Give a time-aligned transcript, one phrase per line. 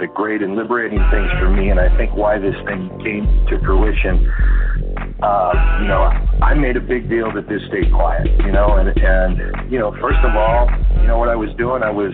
[0.00, 3.58] The great and liberating things for me, and I think why this thing came to
[3.60, 4.32] fruition.
[5.22, 6.08] Uh, you know,
[6.40, 8.26] I made a big deal that this stayed quiet.
[8.40, 10.68] You know, and and you know, first of all,
[11.00, 11.82] you know what I was doing?
[11.82, 12.12] I was,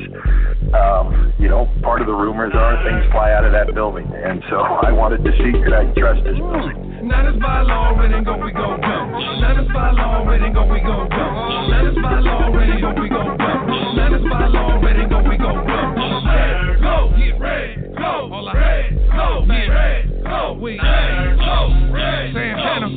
[0.74, 4.42] um, you know, part of the rumors are things fly out of that building, and
[4.50, 6.86] so I wanted to see could I trust this building.
[7.06, 9.12] Now this by law, ready go, we go dumb.
[9.38, 11.70] Now this by law, ready go, we go dumb.
[11.70, 13.62] Now this by law, ready go, we go dumb.
[13.94, 15.94] Now this by law, ready go, we go dumb.
[16.27, 21.58] Red, go, get red, go, red, go, get red, go, we red, go,
[21.90, 22.88] red, Santana,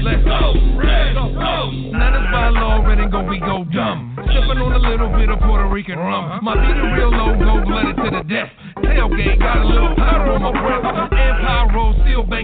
[0.00, 1.70] let's go, red, go, go.
[1.92, 4.16] Now this by law, ready go, we go dumb.
[4.16, 6.40] Sipping on a little bit of Puerto Rican rum.
[6.42, 8.50] My beat a real low, go blooded to the death.
[8.80, 11.12] Tailgate got a little powder on my breath.
[11.12, 11.94] Empire roll,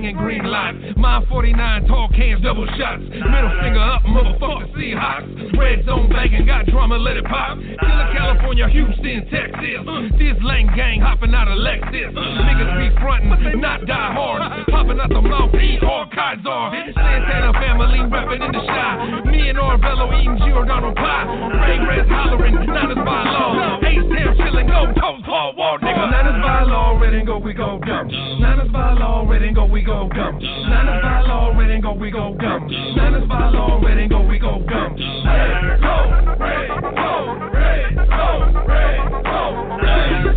[0.01, 0.79] banging green lights.
[0.97, 3.03] Mine 49, tall cans, double shots.
[3.05, 5.59] Middle finger up, motherfucker, Seahawks.
[5.59, 7.59] Red zone banging, got drama, let it pop.
[7.59, 9.85] Killer California, Houston, Texas.
[10.17, 12.17] This lane gang hopping out of Lexus.
[12.17, 14.67] Niggas be frontin', not die hard.
[14.69, 16.93] Popping out the mouth, eat hard, Kaiser.
[16.97, 19.27] Santana family rapping in the shot.
[19.27, 21.29] Me and Orvello eating Giordano pie.
[21.69, 23.81] Ray Reds hollering, not as by law.
[23.85, 26.11] Ace Town chillin', go toes, hard wall, nigga.
[26.11, 28.09] Not as by law, red and go, we go dumb.
[28.41, 31.83] Not as by law, red and go, we go Not as by law, red and
[31.83, 34.61] go, we go as by law, red and go, we go.
[34.61, 38.31] Red, go, go, red, go,
[38.63, 39.45] red, go, go,
[39.91, 40.31] go,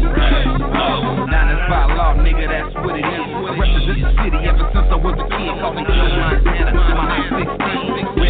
[1.95, 3.31] Law, nigga, that's what it is.
[3.47, 5.55] Represent the city ever since I was a kid.
[5.63, 7.31] Call me Joe Montana, my high
[8.11, 8.22] 16.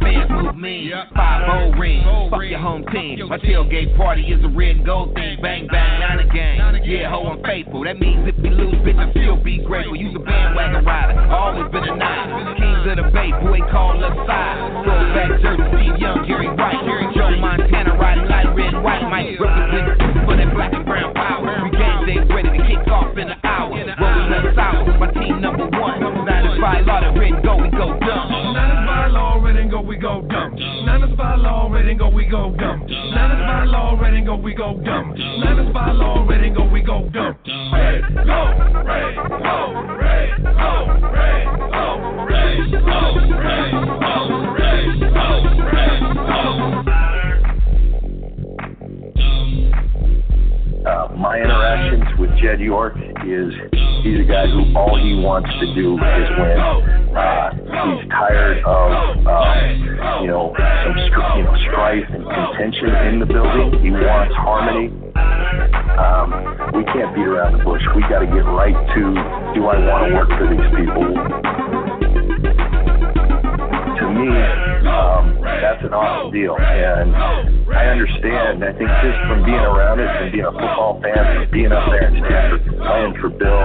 [0.00, 0.92] Ready to go, brother, cause our fans move mean.
[1.14, 3.18] Five O ring, fuck your home team.
[3.28, 5.38] My tailgate party is a red and gold thing.
[5.42, 6.80] Bang, bang, nine again.
[6.84, 7.84] Yeah, ho, I'm faithful.
[7.84, 9.96] That means if we lose, bitch, I still be grateful.
[9.96, 12.56] Use a bandwagon rider, always been a nine.
[12.56, 14.58] Kings of the Bay, boy, call us side.
[14.84, 16.82] Throwback jersey, Steve Young, Jerry White.
[17.14, 19.04] Joe Montana riding light red, white.
[19.08, 21.62] Mike represent for that black and brown power.
[21.64, 23.76] We game day ready to kick off in an hour.
[23.76, 26.00] Rolling us out, my team number one.
[26.24, 27.12] Nine is by law, the
[30.02, 30.56] go, dumb.
[30.84, 32.86] Now this by law, red and go, we go dumb.
[32.88, 35.14] Now this by law, red and go, we go dumb.
[35.16, 37.38] Now this by law, red and go, we go dumb.
[37.72, 38.40] Red, go,
[38.82, 39.60] red, go,
[39.96, 40.72] red, go,
[41.12, 44.01] red, go, red, go, red, go,
[50.92, 52.92] Uh, my interactions with Jed York
[53.24, 53.48] is
[54.04, 56.60] he's a guy who all he wants to do is win.
[57.16, 58.92] Uh, he's tired of
[59.24, 63.72] um, you know some str- you know strife and contention in the building.
[63.80, 64.92] He wants harmony.
[65.96, 67.80] Um, we can't beat around the bush.
[67.96, 69.02] We got to get right to
[69.56, 71.08] do I want to work for these people?
[73.96, 74.28] To me,
[74.92, 78.60] um, that's an awesome deal, and I understand.
[78.60, 81.88] I think just from being around it, from being a football fan, from being up
[81.88, 83.64] there in Stanford, playing for Bill,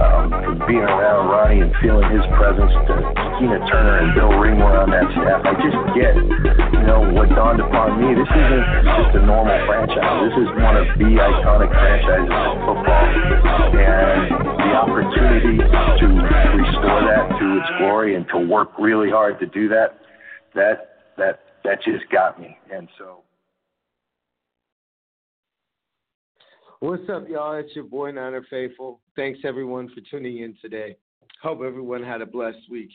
[0.00, 2.94] um, from being around Ronnie and feeling his presence, to
[3.36, 7.60] Tina Turner and Bill Ringler on that staff, I just get, you know, what dawned
[7.60, 8.16] upon me.
[8.16, 10.16] This isn't just a normal franchise.
[10.24, 13.04] This is one of the iconic franchises in football,
[13.76, 14.20] and
[14.56, 16.06] the opportunity to
[16.56, 20.00] restore that to its glory and to work really hard to do that,
[20.54, 22.56] that that that just got me.
[22.72, 23.23] And so.
[26.84, 27.54] What's up, y'all?
[27.54, 29.00] It's your boy Niner Faithful.
[29.16, 30.98] Thanks everyone for tuning in today.
[31.42, 32.90] Hope everyone had a blessed week.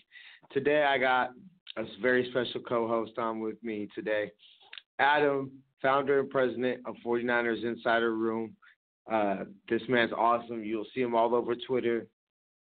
[0.52, 1.32] Today I got
[1.76, 4.32] a very special co-host on with me today.
[5.00, 5.50] Adam,
[5.82, 8.56] founder and president of 49ers Insider Room.
[9.12, 9.38] Uh,
[9.68, 10.64] this man's awesome.
[10.64, 12.06] You'll see him all over Twitter.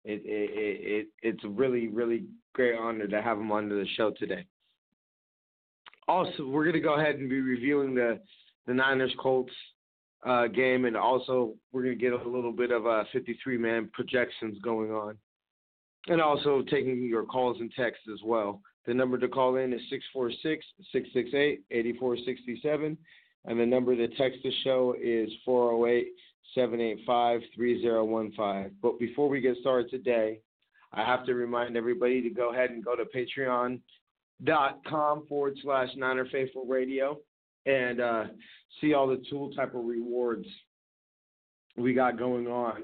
[0.06, 2.25] it, it, it, it it's a really really
[2.55, 4.46] great honor to have him on the show today.
[6.08, 8.20] Also, we're going to go ahead and be reviewing the
[8.67, 9.52] the Niners Colts
[10.26, 13.90] uh, game, and also we're going to get a little bit of a 53 man
[13.93, 15.17] projections going on,
[16.08, 18.61] and also taking your calls and texts as well.
[18.87, 22.99] The number to call in is 646 668 8467,
[23.46, 26.08] and the number to text the show is 408
[26.55, 28.76] 785 3015.
[28.82, 30.40] But before we get started today,
[30.93, 33.81] I have to remind everybody to go ahead and go to patreon.com
[35.28, 37.20] forward slash Niner Faithful Radio
[37.67, 38.25] and uh,
[38.81, 40.47] see all the tool type of rewards
[41.77, 42.83] we got going on.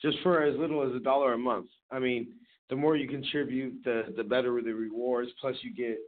[0.00, 1.66] Just for as little as a dollar a month.
[1.90, 2.28] I mean,
[2.70, 5.30] the more you contribute, the the better the rewards.
[5.40, 5.98] Plus, you get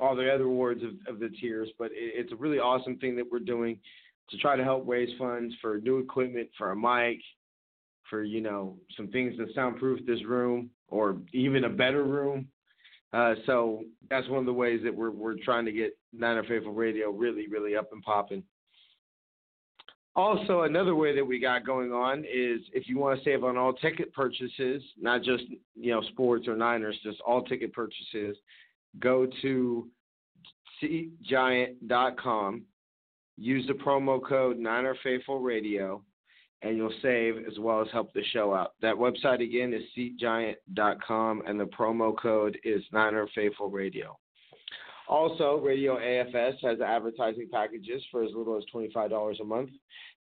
[0.00, 1.68] all the other rewards of, of the tiers.
[1.78, 3.78] But it, it's a really awesome thing that we're doing
[4.30, 7.20] to try to help raise funds for new equipment, for a mic,
[8.10, 12.48] for you know some things to soundproof this room, or even a better room.
[13.12, 16.72] Uh, so that's one of the ways that we're we're trying to get Niner Faithful
[16.72, 18.42] Radio really really up and popping.
[20.14, 23.56] Also, another way that we got going on is if you want to save on
[23.56, 25.44] all ticket purchases, not just
[25.74, 28.36] you know sports or Niners, just all ticket purchases,
[28.98, 29.88] go to
[30.82, 32.62] seatgiant.com,
[33.36, 36.02] use the promo code Niner Faithful Radio,
[36.62, 38.72] and you'll save as well as help the show out.
[38.82, 44.18] That website again is seatgiant.com, and the promo code is Niner Faithful Radio.
[45.08, 49.70] Also, Radio AFS has advertising packages for as little as $25 a month.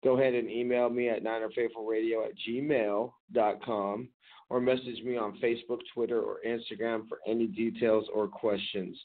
[0.04, 4.08] Go ahead and email me at ninerfaithfulradio at gmail.com
[4.48, 8.96] or message me on Facebook, Twitter, or Instagram for any details or questions.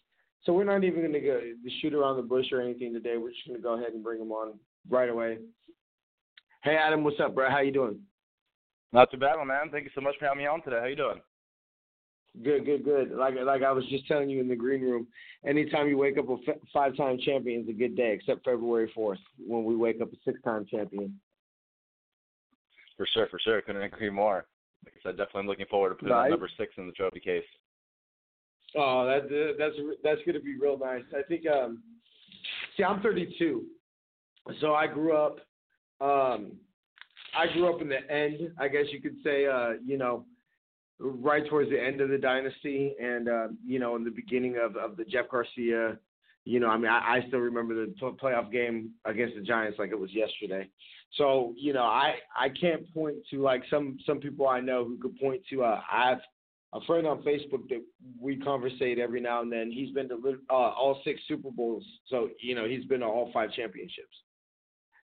[0.44, 1.40] So we're not even going to go
[1.82, 3.18] shoot around the bush or anything today.
[3.18, 5.38] We're just going to go ahead and bring them on right away.
[6.64, 7.50] Hey, Adam, what's up, bro?
[7.50, 8.00] How you doing?
[8.94, 9.72] Not too bad, my man.
[9.72, 10.78] Thank you so much for having me on today.
[10.80, 11.22] How you doing?
[12.44, 13.12] Good, good, good.
[13.12, 15.08] Like like I was just telling you in the green room,
[15.46, 19.20] anytime you wake up a f- five-time champion is a good day, except February fourth
[19.46, 21.20] when we wake up a six-time champion.
[22.96, 23.62] For sure, for sure.
[23.62, 24.46] Couldn't agree more.
[24.86, 27.44] Like I said, definitely looking forward to putting on number six in the trophy case.
[28.76, 31.04] Oh, that that's that's going to be real nice.
[31.18, 31.46] I think.
[31.48, 31.82] Um,
[32.78, 33.66] see, I'm 32,
[34.62, 35.40] so I grew up.
[36.02, 36.54] Um,
[37.38, 39.46] I grew up in the end, I guess you could say.
[39.46, 40.26] Uh, you know,
[41.00, 44.76] right towards the end of the dynasty, and uh, you know, in the beginning of
[44.76, 45.98] of the Jeff Garcia.
[46.44, 49.78] You know, I mean, I, I still remember the t- playoff game against the Giants
[49.78, 50.68] like it was yesterday.
[51.18, 54.98] So, you know, I I can't point to like some some people I know who
[54.98, 55.64] could point to.
[55.64, 56.18] Uh, I've
[56.74, 57.84] a friend on Facebook that
[58.20, 59.72] we conversate every now and then.
[59.72, 63.30] He's been to uh, all six Super Bowls, so you know he's been to all
[63.34, 64.16] five championships.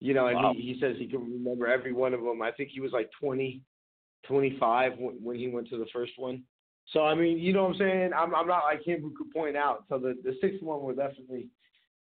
[0.02, 0.52] You know, and Wow.
[0.56, 2.42] he, he says he can remember every one of them.
[2.42, 3.60] I think he was like 20,
[4.26, 6.42] 25 when, when he went to the first one.
[6.92, 8.10] So I mean, you know what I'm saying?
[8.12, 9.84] I'm I'm not like him who could point out.
[9.88, 11.46] So the the sixth one will definitely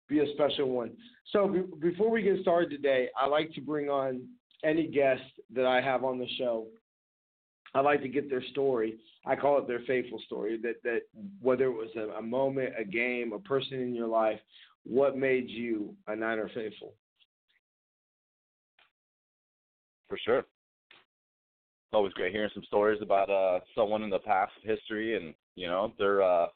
[0.09, 0.93] be a special one.
[1.33, 4.23] So be, before we get started today, I like to bring on
[4.63, 5.23] any guest
[5.53, 6.69] that I have on the show.
[7.75, 8.99] I like to get their story.
[9.27, 10.61] I call it their faithful story.
[10.63, 11.01] That that
[11.41, 14.39] whether it was a, a moment, a game, a person in your life,
[14.85, 16.95] what made you a Niner faithful?
[20.11, 20.39] For sure.
[20.41, 25.69] It's always great hearing some stories about uh someone in the past history and, you
[25.69, 26.49] know, their uh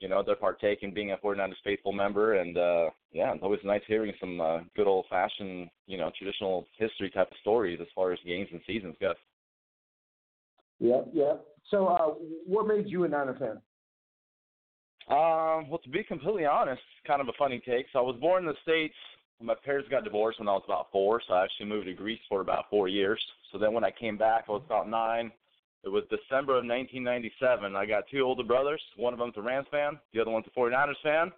[0.00, 3.60] you know, their partake in being a 49ers faithful member and uh yeah, it's always
[3.64, 7.88] nice hearing some uh, good old fashioned, you know, traditional history type of stories as
[7.94, 9.14] far as games and seasons go.
[10.80, 11.34] Yeah, yeah.
[11.70, 12.14] So, uh,
[12.46, 13.60] what made you a Niner fan?
[15.08, 17.86] Um, well, to be completely honest, kind of a funny take.
[17.92, 18.94] So I was born in the States.
[19.42, 22.20] My parents got divorced when I was about four, so I actually moved to Greece
[22.28, 23.20] for about four years.
[23.50, 25.32] So then when I came back, I was about nine.
[25.82, 27.74] It was December of 1997.
[27.74, 28.82] I got two older brothers.
[28.96, 29.98] One of them's a Rams fan.
[30.12, 31.32] The other one's a 49ers fan.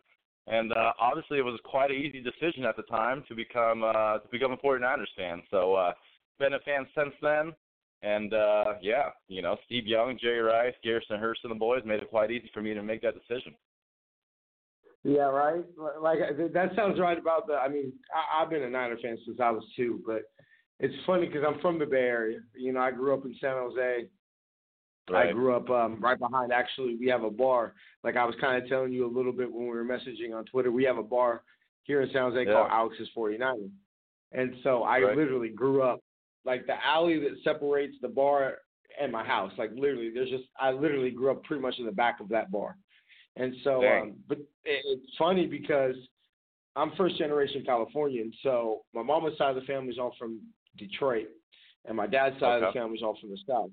[0.48, 4.18] And uh, obviously, it was quite an easy decision at the time to become uh,
[4.18, 5.42] to become a 49ers fan.
[5.50, 5.92] So uh,
[6.40, 7.52] been a fan since then.
[8.02, 12.02] And uh, yeah, you know, Steve Young, Jerry Rice, Garrison Hearst, and the boys made
[12.02, 13.54] it quite easy for me to make that decision.
[15.04, 15.64] Yeah, right.
[16.00, 16.18] Like
[16.52, 17.54] that sounds right about the.
[17.54, 20.22] I mean, I, I've been a Niner fan since I was two, but
[20.78, 22.38] it's funny because I'm from the Bay Area.
[22.56, 24.06] You know, I grew up in San Jose.
[25.12, 26.52] I grew up um, right behind.
[26.52, 27.74] Actually, we have a bar.
[28.04, 30.44] Like I was kind of telling you a little bit when we were messaging on
[30.44, 30.70] Twitter.
[30.70, 31.42] We have a bar
[31.82, 32.52] here in San Jose Yeah.
[32.52, 33.68] called Alex's 49er.
[34.30, 35.16] And so I Right.
[35.16, 36.00] literally grew up
[36.44, 38.58] like the alley that separates the bar
[39.00, 39.52] and my house.
[39.58, 42.52] Like literally, there's just I literally grew up pretty much in the back of that
[42.52, 42.76] bar.
[43.36, 45.94] And so, um, but it's funny because
[46.76, 48.32] I'm first generation Californian.
[48.42, 50.40] So my mama's side of the family is all from
[50.76, 51.28] Detroit.
[51.86, 53.70] and my dad's side of the family is all from the south.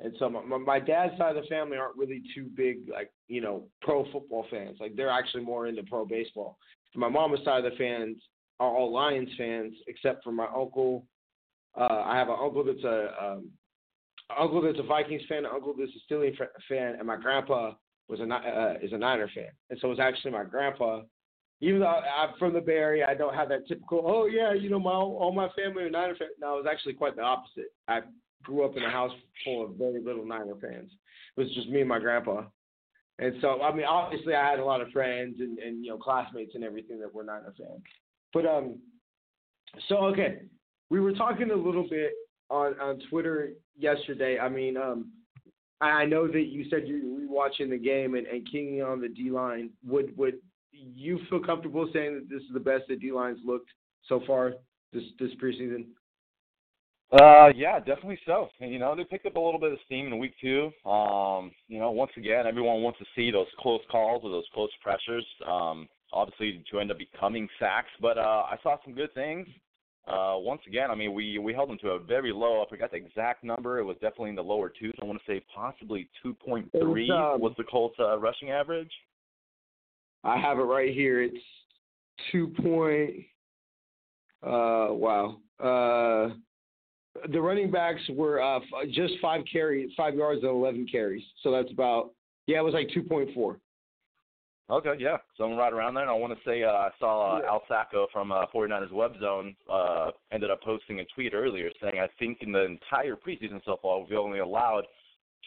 [0.00, 3.10] And so my, my, my dad's side of the family aren't really too big, like
[3.26, 4.78] you know, pro football fans.
[4.80, 6.56] Like they're actually more into pro baseball.
[6.94, 8.16] My mama's side of the fans
[8.60, 11.04] are all Lions fans, except for my uncle.
[11.78, 13.50] Uh, I have an uncle that's a um,
[14.38, 16.36] uncle that's a Vikings fan, an uncle that's a Steelers
[16.68, 17.72] fan, and my grandpa
[18.08, 19.48] was a uh, is a Niner fan.
[19.70, 21.02] And so it was actually my grandpa.
[21.60, 24.02] Even though I'm from the Bay Area, I don't have that typical.
[24.06, 26.30] Oh yeah, you know, my all my family are Niner fans.
[26.40, 27.72] No, it was actually quite the opposite.
[27.88, 28.00] I
[28.42, 29.12] grew up in a house
[29.44, 30.92] full of very little Niner fans.
[31.36, 32.44] It was just me and my grandpa.
[33.20, 35.98] And so, I mean, obviously, I had a lot of friends and, and you know
[35.98, 37.82] classmates and everything that were Niner fans.
[38.32, 38.78] But um,
[39.88, 40.42] so okay,
[40.90, 42.12] we were talking a little bit
[42.50, 44.38] on on Twitter yesterday.
[44.38, 45.10] I mean, um,
[45.80, 49.30] I know that you said you're watching the game and, and kinging on the D
[49.30, 49.70] line.
[49.86, 50.38] Would would
[50.72, 53.70] you feel comfortable saying that this is the best the D line's looked
[54.08, 54.54] so far
[54.92, 55.86] this this preseason?
[57.10, 58.48] Uh, yeah, definitely so.
[58.60, 60.70] And, you know, they picked up a little bit of steam in week two.
[60.84, 64.68] Um, you know, once again, everyone wants to see those close calls or those close
[64.82, 65.24] pressures.
[65.46, 69.46] Um, obviously to end up becoming sacks, but uh, I saw some good things.
[70.08, 72.62] Uh, once again, I mean, we we held them to a very low.
[72.64, 73.78] I forgot the exact number.
[73.78, 74.94] It was definitely in the lower twos.
[75.02, 78.90] I want to say possibly 2.3 was, um, was the Colts' uh, rushing average.
[80.24, 81.22] I have it right here.
[81.22, 81.36] It's
[82.32, 83.16] two point.
[84.42, 85.36] Uh, wow.
[85.58, 86.34] Uh,
[87.32, 91.22] the running backs were uh, f- just five carry, five yards and eleven carries.
[91.42, 92.10] So that's about
[92.46, 93.58] yeah, it was like two point four.
[94.70, 96.02] Okay, yeah, something right around there.
[96.02, 97.46] And I want to say uh, I saw uh.
[97.46, 101.98] Al Sacco from uh, 49ers Web Zone uh, ended up posting a tweet earlier saying
[101.98, 104.82] I think in the entire preseason so far we only allowed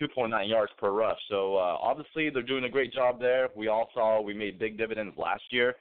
[0.02, 1.20] 2.9 yards per rush.
[1.30, 3.50] So uh, obviously they're doing a great job there.
[3.56, 5.76] We all saw we made big dividends last year.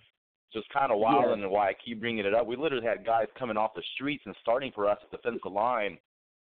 [0.53, 1.33] So it's kind of wild Yeah.
[1.45, 2.47] and why I keep bringing it up.
[2.47, 5.53] We literally had guys coming off the streets and starting for us at the defensive
[5.53, 5.97] line.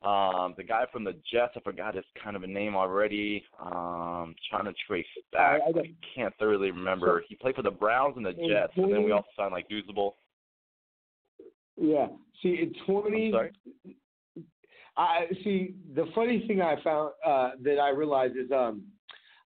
[0.04, 3.44] Um, the guy from the Jets, I forgot his kind of a name already.
[3.60, 5.60] Um, trying to trace back.
[5.62, 7.22] I- I can't thoroughly remember.
[7.28, 9.52] he played for the Browns and the In Jets, and then we 20 also signed
[9.52, 10.16] like Usable.
[11.76, 12.08] Yeah.
[12.42, 13.32] See, in twenty.
[14.96, 15.74] I see.
[15.94, 18.82] The funny thing I found uh, that I realized is um,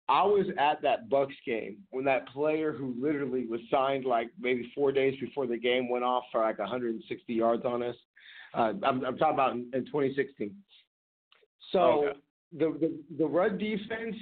[0.08, 4.70] I was at that Bucks game when that player who literally was signed like maybe
[4.74, 7.96] four days before the game went off for like 160 yards on us.
[8.54, 10.54] Uh, I'm, I'm talking about in, in 2016.
[11.72, 12.18] So Okay.
[12.52, 14.16] the, the the run defense,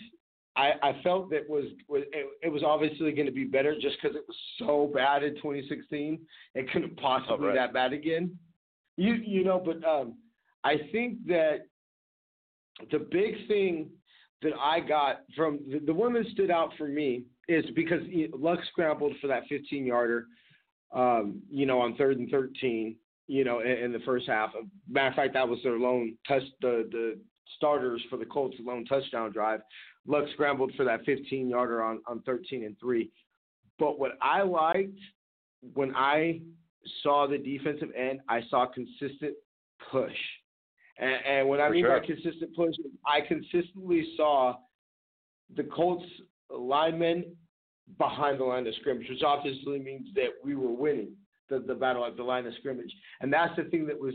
[0.56, 3.96] I, I felt that was was it, it was obviously going to be better just
[4.00, 6.18] because it was so bad in 2016.
[6.54, 7.52] It couldn't possibly right.
[7.52, 8.36] be that bad again.
[8.96, 10.14] You you know, but um,
[10.64, 11.66] I think that
[12.90, 13.90] the big thing
[14.42, 18.00] that I got from the, the one that stood out for me is because
[18.32, 20.26] Luck scrambled for that 15 yarder,
[20.92, 24.50] um, you know, on third and 13, you know, in, in the first half.
[24.88, 27.18] Matter of fact, that was their lone touch, the, the
[27.56, 29.60] starters for the Colts' lone touchdown drive.
[30.06, 33.10] Luck scrambled for that 15 yarder on, on 13 and 3.
[33.78, 34.98] But what I liked
[35.74, 36.40] when I
[37.02, 39.34] saw the defensive end, I saw consistent
[39.90, 40.12] push.
[40.98, 42.00] And, and what I mean sure.
[42.00, 42.74] by consistent push,
[43.06, 44.56] I consistently saw
[45.56, 46.04] the Colts
[46.50, 47.24] linemen
[47.98, 51.12] behind the line of scrimmage, which obviously means that we were winning
[51.52, 52.92] the, the battle at the line of scrimmage.
[53.20, 54.14] And that's the thing that was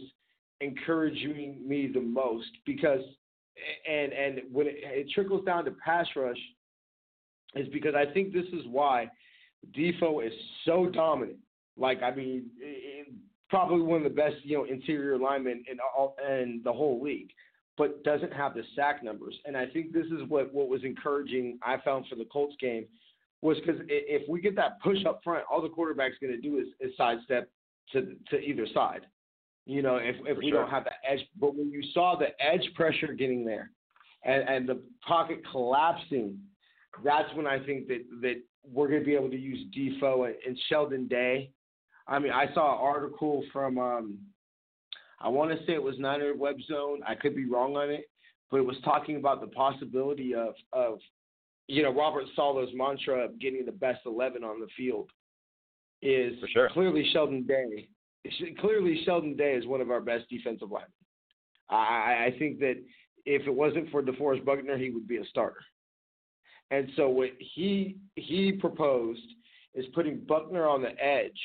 [0.61, 3.01] encouraging me the most because
[3.89, 6.37] and and when it, it trickles down to pass rush
[7.55, 9.09] is because I think this is why
[9.73, 10.33] Defoe is
[10.65, 11.37] so dominant.
[11.77, 13.13] Like I mean, i- i-
[13.49, 17.29] probably one of the best you know interior linemen in all in the whole league,
[17.77, 19.35] but doesn't have the sack numbers.
[19.45, 21.59] And I think this is what what was encouraging.
[21.63, 22.85] I found for the Colts game
[23.41, 26.57] was because if we get that push up front, all the quarterback's going to do
[26.57, 27.49] is, is sidestep
[27.93, 29.01] to to either side.
[29.65, 30.61] You know, if if For we sure.
[30.61, 33.71] don't have the edge, but when you saw the edge pressure getting there,
[34.23, 36.39] and and the pocket collapsing,
[37.03, 40.35] that's when I think that that we're going to be able to use Defoe and,
[40.45, 41.51] and Sheldon Day.
[42.07, 44.17] I mean, I saw an article from um,
[45.19, 47.01] I want to say it was Niner Web Zone.
[47.05, 48.09] I could be wrong on it,
[48.49, 50.99] but it was talking about the possibility of of
[51.67, 55.09] you know Robert Saleh's mantra of getting the best eleven on the field
[56.01, 56.69] is For sure.
[56.69, 57.87] clearly Sheldon Day.
[58.59, 60.91] Clearly, Sheldon Day is one of our best defensive linemen.
[61.69, 62.75] I, I think that
[63.25, 65.63] if it wasn't for DeForest Buckner, he would be a starter.
[66.71, 69.21] And so what he he proposed
[69.73, 71.39] is putting Buckner on the edge.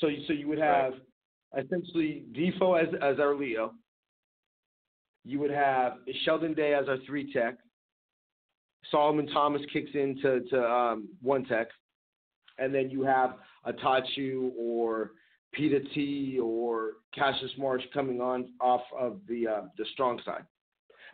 [0.00, 0.94] So you, so you would have
[1.56, 3.74] essentially Defoe as as our Leo.
[5.24, 7.58] You would have Sheldon Day as our three tech.
[8.90, 11.68] Solomon Thomas kicks into to um, one tech,
[12.58, 15.12] and then you have Attaochu or
[15.52, 20.44] Pita T or Cassius Marsh coming on off of the uh, the strong side.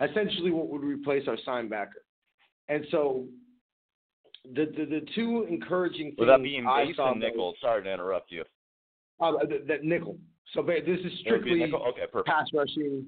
[0.00, 2.02] Essentially, what would replace our sign backer.
[2.69, 3.26] And so,
[4.54, 7.92] the the, the two encouraging things Without being I base saw and nickel, sorry to
[7.92, 8.45] interrupt you.
[9.21, 10.19] Uh, that, that nickel.
[10.52, 11.62] So this is be strictly?
[11.62, 13.07] Okay, pass rushing.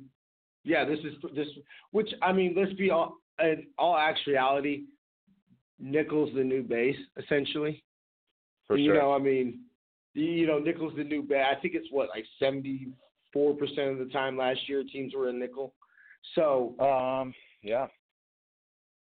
[0.62, 1.48] Yeah, this is this,
[1.90, 4.84] which I mean, let's be all in all actuality,
[5.78, 7.82] nickel's the new base essentially.
[8.66, 9.00] For you sure.
[9.00, 9.60] know, I mean,
[10.14, 11.44] you- know, nickel's the new base.
[11.50, 12.88] I think it's what like seventy
[13.32, 15.74] four percent of the time last year teams were in nickel.
[16.34, 17.88] So Um, yeah.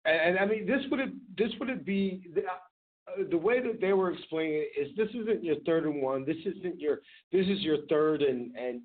[0.05, 3.61] and, and I mean, this would it this would it be the, uh, the way
[3.61, 6.25] that they were explaining it is this isn't your third and one.
[6.25, 7.01] This isn't your
[7.31, 8.81] this is your third and and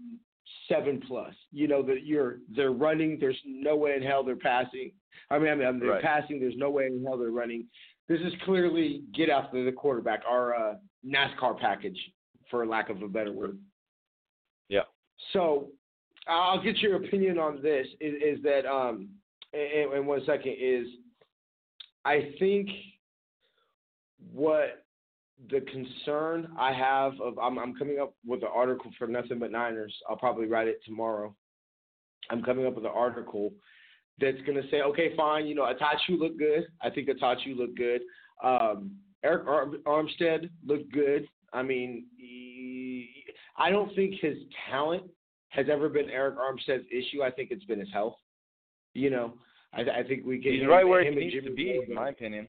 [0.69, 1.35] seven plus.
[1.52, 3.19] You know that you're they're running.
[3.19, 4.92] There's no way in hell they're passing.
[5.30, 6.02] I mean, I mean they're Right.
[6.02, 6.40] passing.
[6.40, 7.66] There's no way in hell they're running.
[8.09, 10.23] This is clearly get after the quarterback.
[10.28, 10.75] Our uh,
[11.07, 11.99] NASCAR package,
[12.50, 13.59] for lack of a better word.
[14.69, 14.83] Yeah.
[15.33, 15.71] So
[16.28, 17.87] I'll get your opinion on this.
[18.00, 19.09] Is, is that um
[19.52, 20.87] one second is
[22.04, 22.69] I think
[24.33, 24.85] what
[25.49, 29.52] the concern I have of I'm I'm coming up with an article for Nothing But
[29.52, 29.94] Niners.
[30.09, 31.35] I'll probably write it tomorrow.
[32.30, 33.52] I'm coming up with an article
[34.20, 36.64] that's going to say, okay, fine, you know, Attaochu looked good.
[36.82, 38.02] I think Attaochu looked good.
[38.44, 38.92] Um,
[39.25, 41.26] Arik Ar- Armstead looked good.
[41.52, 43.09] I mean, he,
[43.56, 44.37] I don't think his
[44.70, 45.04] talent
[45.49, 47.23] has ever been Arik Armstead's issue.
[47.23, 48.16] I think it's been his health.
[48.94, 49.35] You know,
[49.73, 50.52] I, I think we can.
[50.52, 52.49] He's right where he him and needs to be, in my opinion.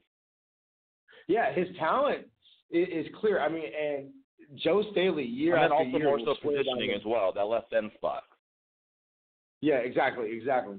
[1.28, 2.26] yeah, his talent
[2.72, 3.40] is, is clear.
[3.40, 4.08] I mean, and
[4.56, 7.90] Joe Staley year and after also year more so positioning as well, that left end
[7.94, 8.24] spot.
[9.60, 10.76] Yeah, exactly, exactly.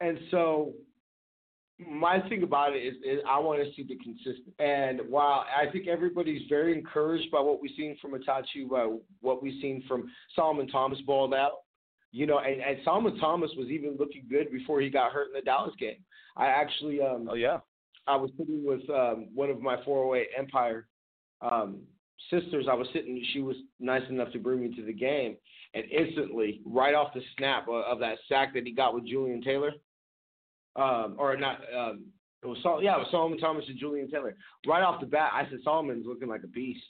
[0.00, 0.72] And so
[1.88, 4.54] my thing about it is, is I want to see the consistent.
[4.58, 9.42] And while I think everybody's very encouraged by what we've seen from Attaochu, by what
[9.42, 11.64] we've seen from Solomon Thomas balled out,
[12.12, 15.34] you know, and, and Solomon Thomas was even looking good before he got hurt in
[15.34, 15.98] the Dallas game.
[16.36, 17.58] I actually, um, Oh yeah.
[18.06, 20.86] I was sitting with um, one of my 408 Empire
[21.42, 21.80] um,
[22.30, 22.66] sisters.
[22.70, 23.22] I was sitting.
[23.32, 25.36] She was nice enough to bring me to the game,
[25.74, 29.42] and instantly, right off the snap of, of that sack that he got with Julian
[29.42, 29.72] Taylor,
[30.76, 32.04] um, or not, um,
[32.42, 34.34] it was Sol- yeah, it was Solomon Thomas and Julian Taylor.
[34.66, 36.80] Right off the bat, I said Solomon's looking like a beast.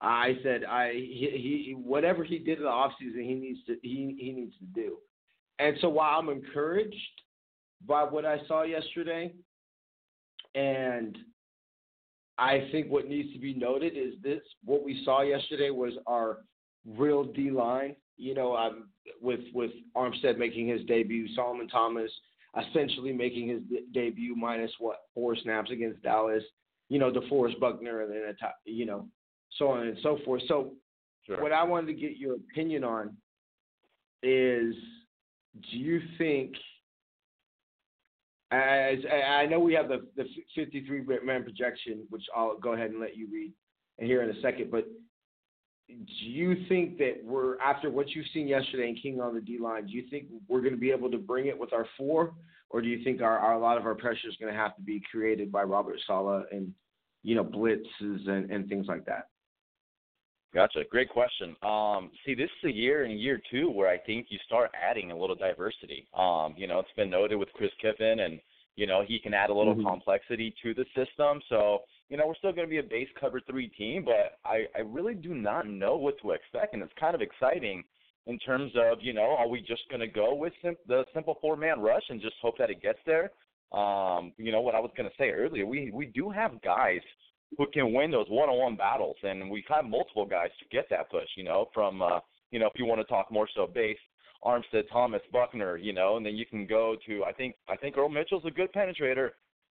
[0.00, 4.16] I said I he, he whatever he did in the offseason, he needs to he
[4.18, 4.98] he needs to do.
[5.58, 6.94] And so while I'm encouraged
[7.86, 9.32] by what I saw yesterday,
[10.54, 11.16] and
[12.38, 16.38] I think what needs to be noted is this: what we saw yesterday was our
[16.86, 17.96] real D line.
[18.16, 18.88] You know, um,
[19.20, 22.10] with with Armstead making his debut, Solomon Thomas
[22.58, 26.42] essentially making his de- debut minus what four snaps against Dallas.
[26.88, 29.06] You know, DeForest Buckner, and then a top, you know,
[29.58, 30.42] so on and so forth.
[30.48, 30.72] So,
[31.26, 31.42] Sure.
[31.42, 33.14] what I wanted to get your opinion on
[34.22, 34.74] is:
[35.70, 36.54] Do you think
[38.50, 43.00] as I know we have the the 53 man projection, which I'll go ahead and
[43.00, 43.52] let you read
[43.98, 44.70] here in a second.
[44.70, 44.86] But
[45.88, 49.58] do you think that we're after what you've seen yesterday in King on the D
[49.58, 49.86] line?
[49.86, 52.34] Do you think we're going to be able to bring it with our four,
[52.70, 54.76] or do you think our, our a lot of our pressure is going to have
[54.76, 56.72] to be created by Robert Saleh and
[57.22, 59.28] you know blitzes and, and things like that?
[60.54, 60.82] Gotcha.
[60.90, 61.54] Great question.
[61.62, 65.10] Um, see, this is a year in year two where I think you start adding
[65.10, 66.08] a little diversity.
[66.14, 68.40] Um, you know, it's been noted with Chris Kiffin, and
[68.76, 69.84] you know he can add a little Mhm.
[69.84, 71.42] complexity to the system.
[71.50, 74.66] So you know we're still going to be a base cover three team, but I
[74.74, 77.84] I really do not know what to expect, and it's kind of exciting
[78.26, 81.34] in terms of you know are we just going to go with sim- the simple
[81.42, 83.32] four man rush and just hope that it gets there?
[83.72, 87.02] Um, you know what I was going to say earlier, we we do have guys
[87.56, 91.28] who can win those one-on-one battles, and we've had multiple guys to get that push.
[91.36, 93.98] You know, from uh, you know if you want to talk more so base,
[94.44, 95.76] Armstead, Thomas, Buckner.
[95.76, 98.50] You know, and then you can go to I think I think Earl Mitchell's a
[98.50, 99.30] good penetrator.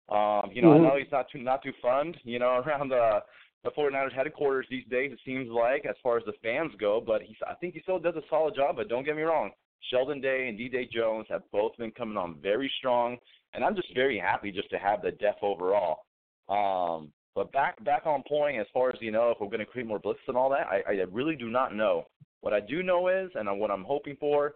[0.08, 0.76] Um, you know, Mhm.
[0.76, 2.16] I know he's not too not too fun.
[2.24, 3.24] You know, around the
[3.64, 7.02] the 49ers headquarters these days, it seems like as far as the fans go.
[7.02, 8.76] But he's I think he still does a solid job.
[8.76, 9.52] But don't get me wrong,
[9.90, 10.90] Sheldon Day and D.J.
[10.94, 13.18] Jones have both been coming on very strong,
[13.54, 16.06] and I'm just very happy just to have the depth overall.
[16.48, 19.66] Um, but back back on point as far as you know, if we're going to
[19.66, 22.06] create more blitzes and all that, I, I really do not know.
[22.42, 24.56] What I do know is, and what I'm hoping for,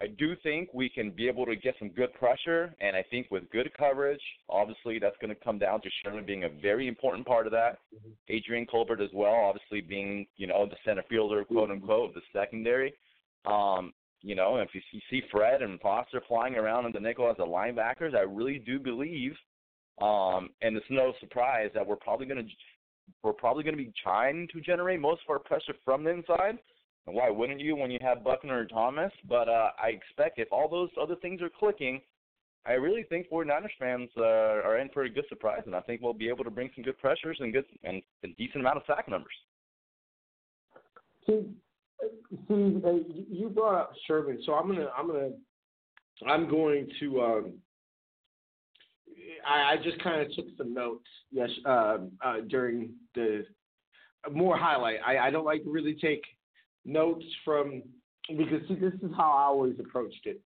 [0.00, 3.26] I do think we can be able to get some good pressure, and I think
[3.30, 7.26] with good coverage, obviously that's going to come down to Sherman being a very important
[7.26, 7.78] part of that.
[8.28, 12.22] Adrian Colbert as well, obviously being you know the center fielder, quote unquote, of the
[12.32, 12.94] secondary.
[13.44, 13.92] Um,
[14.22, 17.36] you know, if you see- see Fred and Foster flying around in the nickel as
[17.36, 19.36] the linebackers, I really do believe,
[20.00, 22.50] um, and it's no surprise that we're probably going to
[23.22, 26.58] we're probably going to be trying to generate most of our pressure from the inside.
[27.06, 29.12] And why wouldn't you when you have Buckner and Thomas?
[29.28, 32.00] But uh, I expect if all those other things are clicking,
[32.66, 36.02] I really think 49ers fans uh, are in for a good surprise, and I think
[36.02, 38.82] we'll be able to bring some good pressures and good and a decent amount of
[38.86, 39.32] sack numbers.
[41.26, 41.46] See,
[42.48, 42.92] see, uh,
[43.30, 45.30] you brought up Sherman, so I'm gonna, I'm gonna,
[46.26, 47.20] I'm going to.
[47.20, 47.52] Um,
[49.46, 53.44] I, I just kind of took some notes, yes, uh, uh, during the
[54.30, 54.96] more highlight.
[55.06, 56.22] I, I don't like to really take
[56.84, 57.82] notes from
[58.28, 60.40] because see, this is how I always approached it.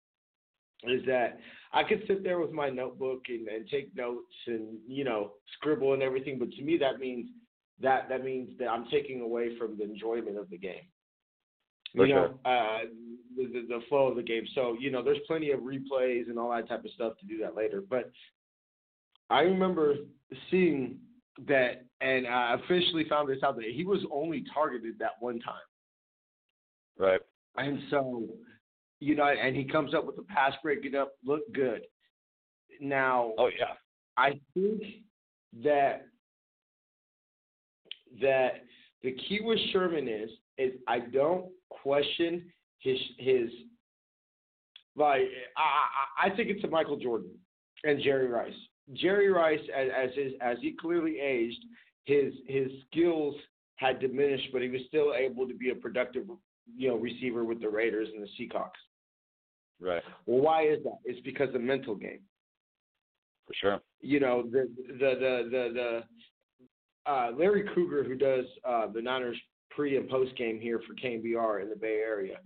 [0.85, 1.39] Is that
[1.73, 5.95] I could sit there with my notebook and, and take notes and you know scribble
[5.95, 7.31] and everything, but to me that means
[7.81, 10.87] that that means that I'm taking away from the enjoyment of the game.
[11.97, 12.81] For you know, uh,
[13.37, 14.45] the the flow of the game.
[14.55, 17.39] So you know, there's plenty of replays and all that type of stuff to do
[17.39, 17.83] that later.
[17.89, 18.11] But
[19.35, 19.97] I remember
[20.49, 20.99] seeing
[21.49, 25.57] that, and I officially found this out that he was only targeted that one time.
[26.97, 27.21] Right.
[27.57, 28.29] And so,
[29.01, 31.83] you know, and he comes up with the pass breaking up, look good.
[32.81, 33.75] Now, Oh yeah.
[34.17, 34.83] I think
[35.65, 36.07] that
[38.23, 38.63] that
[39.03, 43.51] the key with Sherman is is I don't question his his
[44.95, 45.23] like
[45.57, 47.33] I I I think it's a Michael Jordan
[47.83, 48.53] and Jerry Rice.
[48.93, 51.65] Jerry Rice as as his, as he clearly aged,
[52.05, 53.35] his his skills
[53.77, 56.25] had diminished, but he was still able to be a productive
[56.77, 58.71] you know receiver with the Raiders and the Seahawks.
[59.81, 60.03] Right.
[60.27, 60.99] Well, why is that?
[61.05, 62.21] It's because the mental game
[63.47, 63.81] For sure.
[64.01, 66.03] you know the the the the,
[67.07, 69.37] the uh, Larry Krueger who does uh, the Niners
[69.71, 72.37] pre and post game here for KNBR in the Bay Area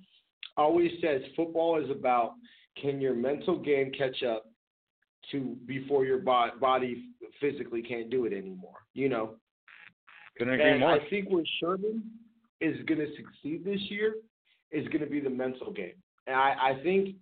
[0.57, 2.33] always says football is about
[2.81, 4.48] can your mental game catch up
[5.33, 7.05] to before your bo- body
[7.41, 8.79] physically can't do it anymore.
[8.95, 9.35] You know,
[10.37, 10.93] Couldn't agree and more.
[10.93, 12.03] I think where Sherman
[12.61, 14.15] is going to succeed this year
[14.71, 15.95] is going to be the mental game.
[16.27, 17.17] And I, I think,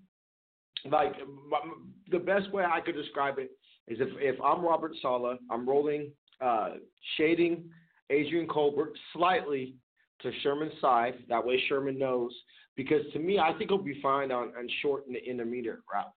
[0.90, 3.50] like, m- the best way I could describe it
[3.88, 6.70] is if, if I'm Robert Saleh, I'm rolling, uh,
[7.16, 7.64] shading
[8.10, 9.74] Adrian Colbert slightly
[10.22, 11.14] to Sherman's side.
[11.28, 12.32] That way Sherman knows.
[12.76, 16.10] Because to me, I think he'll be fine on, on short and the intermediate routes.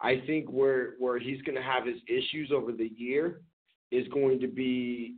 [0.00, 3.42] I think where where he's going to have his issues over the year
[3.90, 5.16] is going to be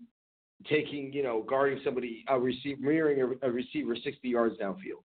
[0.68, 5.02] taking, you know, guarding somebody, a receiver, mirroring a, a receiver 60 yards downfield,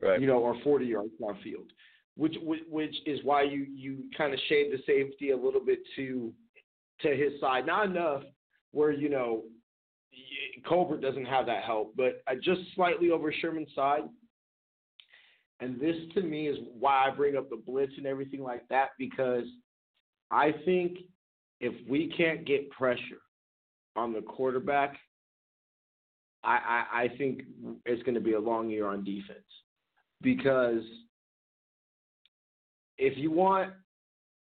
[0.00, 0.20] Right.
[0.20, 1.68] you know, or 40 yards downfield,
[2.16, 5.80] which which, which is why you you kind of shade the safety a little bit
[5.96, 6.32] to
[7.02, 8.22] to his side, not enough
[8.72, 9.42] where you know
[10.66, 14.02] Colbert doesn't have that help, but uh, just slightly over Sherman's side.
[15.60, 18.90] And this to me is why I bring up the blitz and everything like that
[18.98, 19.44] because
[20.30, 20.98] I think
[21.60, 23.20] if we can't get pressure
[23.96, 24.96] on the quarterback,
[26.42, 27.42] I, I, I think
[27.84, 29.38] it's going to be a long year on defense
[30.22, 30.82] because
[32.96, 33.72] if you want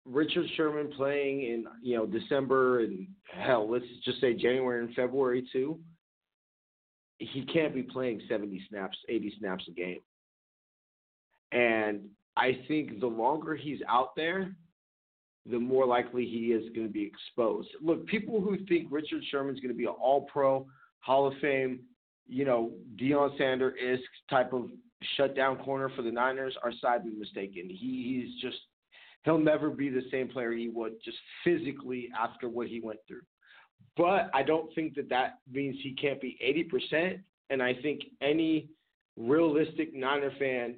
[0.04, 5.48] Richard Sherman playing in you know December and hell, let's just say January and February
[5.52, 5.78] too,
[7.18, 10.00] he can't be playing 70 snaps, 80 snaps a game.
[11.52, 12.00] And
[12.36, 14.54] I think the longer he's out there,
[15.50, 17.68] the more likely he is going to be exposed.
[17.80, 20.66] Look, people who think Richard Sherman's going to be an all pro,
[21.00, 21.80] Hall of Fame,
[22.28, 23.98] you know, Deion Sander isk
[24.30, 24.70] type of
[25.16, 27.68] shutdown corner for the Niners are sadly mistaken.
[27.68, 28.62] He, he's just,
[29.24, 33.22] he'll never be the same player he would just physically after what he went through.
[33.96, 36.38] But I don't think that that means he can't be
[36.92, 37.18] 80%.
[37.50, 38.68] And I think any
[39.16, 40.76] realistic Niner fan,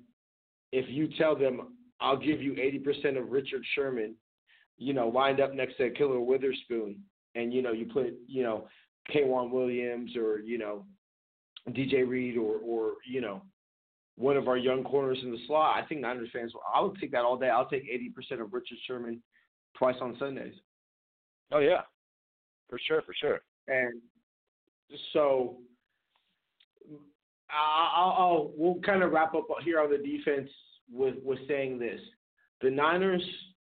[0.74, 4.16] if you tell them, I'll give you 80% of Richard Sherman,
[4.76, 6.96] you know, lined up next to Ahkello Witherspoon,
[7.36, 8.66] and, you know, you put, you know,
[9.14, 10.84] K'Waun Williams or, you know,
[11.68, 13.40] DJ Reed or, or, you know,
[14.16, 16.98] one of our young corners in the slot, I think Niners fans, will, I would
[17.00, 17.50] take that all day.
[17.50, 19.22] I'll take 80% of Richard Sherman
[19.76, 20.54] twice on Sundays.
[21.52, 21.82] Oh yeah.
[22.68, 23.02] For sure.
[23.02, 23.40] For sure.
[23.68, 24.00] And
[25.12, 25.58] so
[27.50, 30.48] I'll, I'll we'll kind of wrap up here on the defense
[30.92, 32.00] with with saying this:
[32.60, 33.22] the Niners.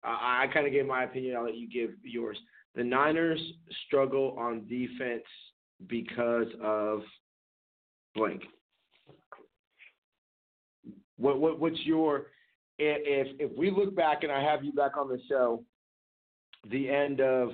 [0.02, 1.36] I, I kind of gave my opinion.
[1.36, 2.38] I'll let you give yours.
[2.74, 3.40] The Niners
[3.86, 5.24] struggle on defense
[5.86, 7.02] because of
[8.14, 8.42] blank.
[11.16, 12.26] What what what's your
[12.78, 15.62] if if we look back and I have you back on the show,
[16.70, 17.50] the end of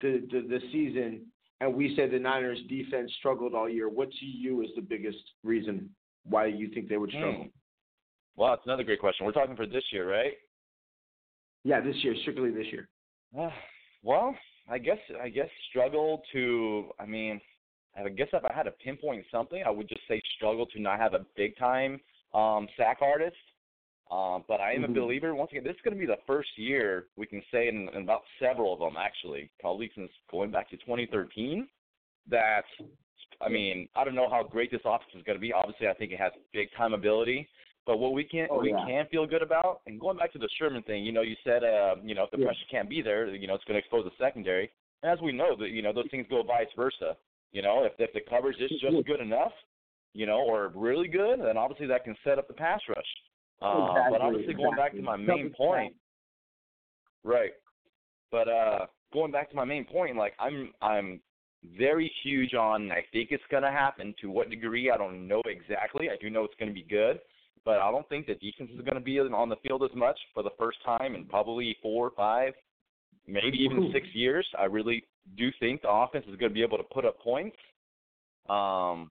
[0.00, 1.26] the the, the season,
[1.64, 3.88] and we said the Niners defense struggled all year.
[3.88, 5.88] What to you is the biggest reason
[6.24, 7.44] why you think they would struggle?
[7.44, 7.48] Hmm.
[8.36, 9.24] Well, that's another great question.
[9.24, 10.32] We're talking for this year, right?
[11.62, 12.88] Yeah, this year, strictly this year.
[14.02, 14.34] well,
[14.68, 16.90] I guess I guess struggle to.
[17.00, 17.40] I mean,
[17.96, 20.98] I guess if I had to pinpoint something, I would just say struggle to not
[20.98, 22.00] have a big time
[22.34, 23.36] um, sack artist.
[24.10, 24.90] Um, but I am Mhm.
[24.90, 25.34] a believer.
[25.34, 28.02] Once again, this is going to be the first year we can say in, in
[28.02, 31.68] about several of them, actually, probably since going back to 2013,
[32.26, 32.64] that
[33.40, 35.52] I mean, I don't know how great this offense is going to be.
[35.52, 37.48] Obviously, I think it has big time ability.
[37.86, 38.84] But what we can Oh, we yeah.
[38.84, 41.64] can feel good about, and going back to the Sherman thing, you know, you said,
[41.64, 42.46] uh, you know, if the Yeah.
[42.46, 44.70] pressure can't be there, you know, it's going to expose the secondary.
[45.02, 47.16] And as we know, that you know, those things go vice versa.
[47.52, 49.52] You know, if if the coverage is just good enough,
[50.14, 53.14] you know, or really good, then obviously that can set up the pass rush.
[53.62, 55.42] Uh, Exactly, but obviously, going back to my exactly.
[55.42, 55.94] main point,
[57.22, 57.52] right?
[58.30, 61.20] But uh, going back to my main point, like I'm I'm
[61.78, 62.90] very huge on.
[62.90, 64.14] I think it's going to happen.
[64.20, 66.10] To what degree, I don't know exactly.
[66.10, 67.20] I do know it's going to be good,
[67.64, 70.18] but I don't think the defense is going to be on the field as much
[70.34, 72.52] for the first time in probably four or five,
[73.26, 74.46] maybe even six years.
[74.58, 75.04] I really
[75.38, 77.56] do think the offense is going to be able to put up points.
[78.48, 79.10] Um,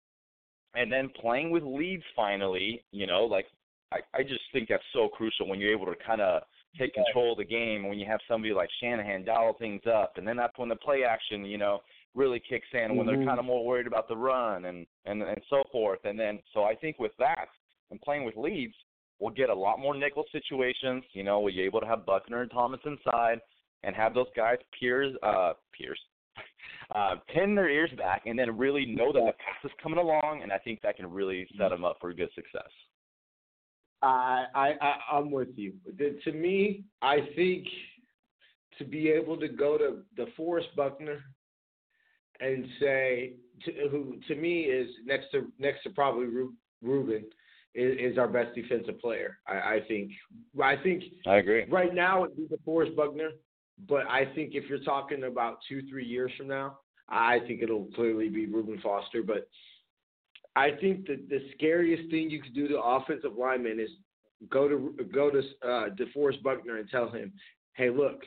[0.76, 3.46] and then playing with leads finally, you know, like
[3.94, 6.42] I, I just think that's so crucial when you're able to kind of
[6.78, 10.28] take control of the game when you have somebody like Shanahan dial things up, and
[10.28, 11.80] then that's when the play action, you know,
[12.16, 13.16] really kicks in when Mhm.
[13.16, 16.04] they're kind of more worried about the run and and and so forth.
[16.06, 17.50] And then so I think with that
[17.92, 18.76] and playing with leads,
[19.20, 21.04] we'll get a lot more nickel situations.
[21.14, 23.40] You know, we'll be able to have Buckner and Thomas inside
[23.84, 26.00] and have those guys peers uh peers
[26.96, 30.42] uh, pin their ears back and then really know that the pass is coming along,
[30.42, 32.72] and I think that can really set them up for good success.
[34.04, 35.74] I, I, I I'm with you.
[35.98, 37.66] The, to me, I think
[38.78, 41.24] to be able to go to DeForest Buckner
[42.40, 43.34] and say
[43.66, 46.28] to, who to me is next to next to probably
[46.82, 47.24] Reuben
[47.76, 49.38] is, is our best defensive player.
[49.48, 50.12] I, I think
[50.62, 51.66] I think I agree.
[51.70, 53.30] right now it'd be DeForest Buckner,
[53.88, 57.88] but I think if you're talking about two three years from now, I think it'll
[57.96, 59.24] clearly be Reuben Foster.
[59.24, 59.48] But
[60.56, 63.90] I think that the scariest thing you could do to offensive lineman is
[64.50, 67.32] go to go to uh, DeForest Buckner and tell him,
[67.76, 68.24] "Hey, look,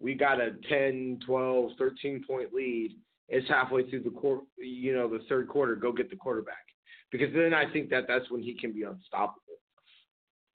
[0.00, 2.96] we got a 10, 12, 13 point lead.
[3.28, 5.76] It's halfway through the quarter, you know, the third quarter.
[5.76, 6.64] Go get the quarterback."
[7.12, 9.40] Because then I think that that's when he can be unstoppable.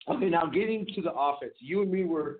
[0.07, 2.37] Okay, now getting to the offense, you and me were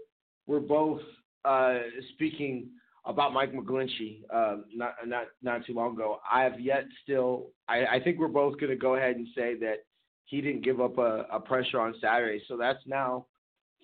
[0.47, 1.01] were both
[1.45, 1.79] uh,
[2.13, 2.69] speaking
[3.05, 6.19] about Mike McGlinchey uh, not not not too long ago.
[6.31, 7.47] I have yet still.
[7.67, 9.85] I, I think we're both going to go ahead and say that
[10.25, 12.41] he didn't give up a, a pressure on Saturday.
[12.47, 13.25] So that's now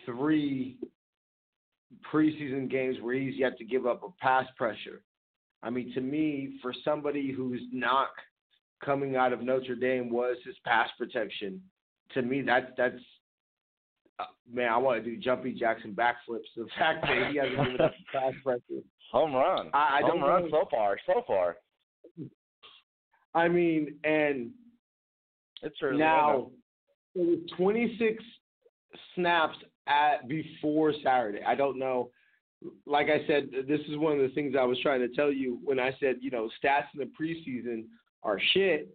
[0.05, 0.77] three
[2.11, 5.01] preseason games where he's yet to give up a pass pressure.
[5.61, 8.11] I mean, to me, for somebody whose knock
[8.83, 11.61] coming out of Notre Dame was his pass protection,
[12.13, 12.95] to me that's that's
[14.19, 16.49] Uh, man, I want to do jumpy Jackson backflips.
[16.55, 18.83] The fact that he hasn't given up a pass pressure.
[19.11, 19.69] Home run.
[19.73, 20.49] I, I don't Home run know.
[20.51, 20.97] so far.
[21.07, 21.55] So far,
[23.33, 24.51] I mean, and
[25.61, 26.51] it's now
[27.15, 28.23] it was 26
[29.15, 31.41] snaps at before Saturday.
[31.45, 32.11] I don't know.
[32.85, 35.59] Like I said, this is one of the things I was trying to tell you
[35.63, 37.85] when I said, you know, stats in the preseason
[38.23, 38.89] are shit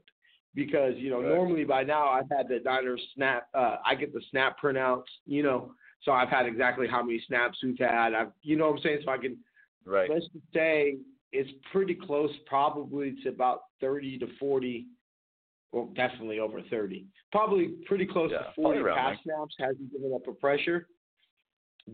[0.54, 1.34] because you know Right.
[1.34, 3.48] normally by now I've had the Niners snap.
[3.54, 7.58] Uh, I get the snap printouts, you know, so I've had exactly how many snaps
[7.62, 8.14] we've had.
[8.14, 9.36] I've, you know, what I'm saying, so I can
[9.84, 10.08] right.
[10.10, 10.96] let's just say
[11.32, 14.86] it's pretty close, probably to about 30 to 40,
[15.72, 17.06] well, definitely over 30.
[17.32, 19.54] Probably pretty close Yeah, to probably 40 around pass snaps.
[19.58, 20.86] Hasn't given up a pressure.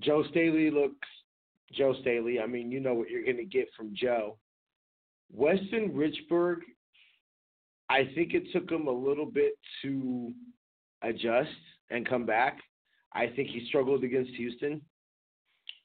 [0.01, 1.09] Joe Staley looks
[1.73, 2.38] Joe Staley.
[2.40, 4.37] I mean, you know what you're going to get from Joe.
[5.33, 6.57] Weston Richburg,
[7.90, 10.33] I think it took him a little bit to
[11.03, 11.50] adjust
[11.90, 12.59] and come back.
[13.12, 14.81] I think he struggled against Houston.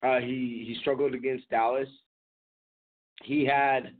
[0.03, 1.89] Uh, he he struggled against Dallas.
[3.23, 3.95] He had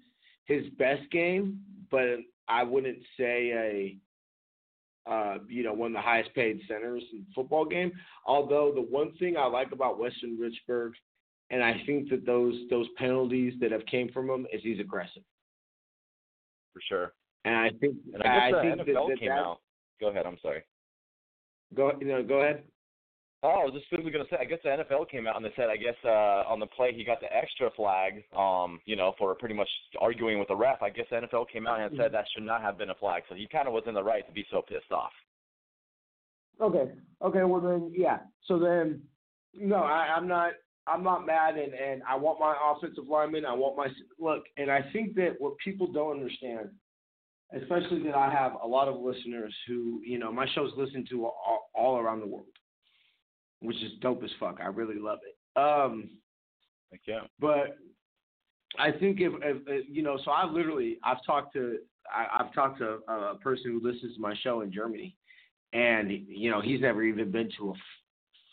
[0.46, 3.98] his best game, but I wouldn't say
[5.08, 7.92] a uh, you know one of the highest paid centers in football game.
[8.28, 10.92] Although the one thing I like about Weston Richburg,
[11.50, 15.24] and I think that those those penalties that have came from him is he's aggressive,
[16.72, 17.14] For sure.
[17.46, 19.60] And I think And I guess think the that, NFL that came that- out.
[20.02, 20.26] Go ahead.
[20.26, 20.64] I'm sorry.
[21.74, 22.64] Go you know go ahead.
[23.44, 25.46] Oh, I was just simply going to say, I guess the NFL came out and
[25.46, 28.96] they said, I guess uh, on the play he got the extra flag, um, you
[28.96, 29.70] know, for pretty much
[30.02, 30.82] arguing with the ref.
[30.82, 33.22] I guess the NFL came out and said that should not have been a flag,
[33.30, 35.12] so he kind of was in the right to be so pissed off.
[36.60, 36.92] Okay.
[37.22, 37.44] Okay.
[37.44, 38.20] Well then, yeah.
[38.48, 39.02] So then,
[39.54, 40.54] no, I, I'm not.
[40.88, 43.46] I'm not mad, and and I want my offensive lineman.
[43.46, 43.88] I want my
[44.20, 46.70] look, and I think that what people don't understand,
[47.54, 51.26] especially that I have a lot of listeners who, you know, my show's listened to
[51.26, 52.48] all, all around the world,
[53.62, 54.60] which is dope as fuck.
[54.62, 55.60] I really love it.
[55.60, 56.10] Um,
[56.92, 57.22] Like, yeah.
[57.40, 57.78] but
[58.78, 61.80] I think if, if, you know, so I literally I've talked to
[62.14, 65.16] I, I've talked to a, a person who listens to my show in Germany,
[65.74, 67.78] and you know he's never even been to a f-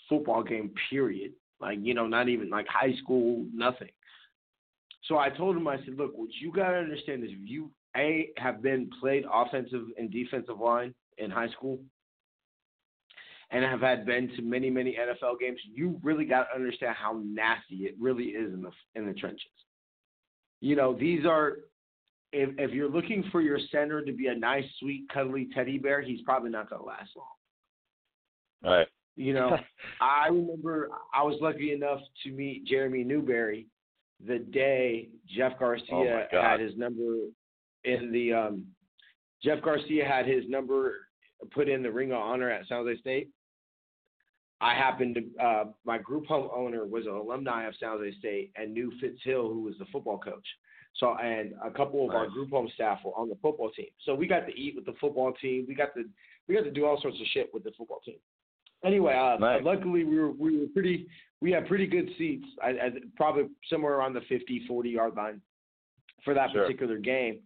[0.09, 0.71] football game.
[0.91, 1.33] Period.
[1.61, 3.91] Like you know, not even like high school, nothing.
[5.09, 8.31] So I told him, I said, look, what you gotta understand is if you a
[8.37, 11.79] have been played offensive and defensive line in high school,
[13.51, 17.21] and have had been to many many NFL games, you really got to understand how
[17.25, 19.47] nasty it really is in the in the trenches.
[20.61, 21.59] You know, these are
[22.33, 26.01] if if you're looking for your center to be a nice, sweet, cuddly teddy bear,
[26.01, 27.27] he's probably not going to last long.
[28.73, 28.87] Right.
[29.17, 29.57] You know,
[30.01, 33.67] I remember I was lucky enough to meet Jeremy Newberry
[34.27, 36.45] the day Jeff Garcia Oh, my God.
[36.45, 37.27] had his number
[37.85, 38.67] in the um
[39.43, 41.09] Jeff Garcia had his number
[41.51, 43.29] put in the Ring of Honor at San Jose State.
[44.61, 48.53] I happened to uh my group home owner was an alumni of San Jose State
[48.57, 50.47] and knew Fitz Hill who was the football coach.
[50.97, 53.87] So and a couple of our group home staff were on the football team.
[54.05, 55.65] So we got to eat with the football team.
[55.67, 56.05] We got to
[56.49, 58.17] we got to do all sorts of shit with the football team.
[58.85, 59.63] Anyway, uh, Nice.
[59.65, 61.07] luckily we were we were pretty
[61.41, 62.47] we had pretty good seats.
[62.63, 65.41] I, I probably somewhere around the 50, 40 yard line
[66.25, 66.63] for that Sure.
[66.63, 67.41] particular game.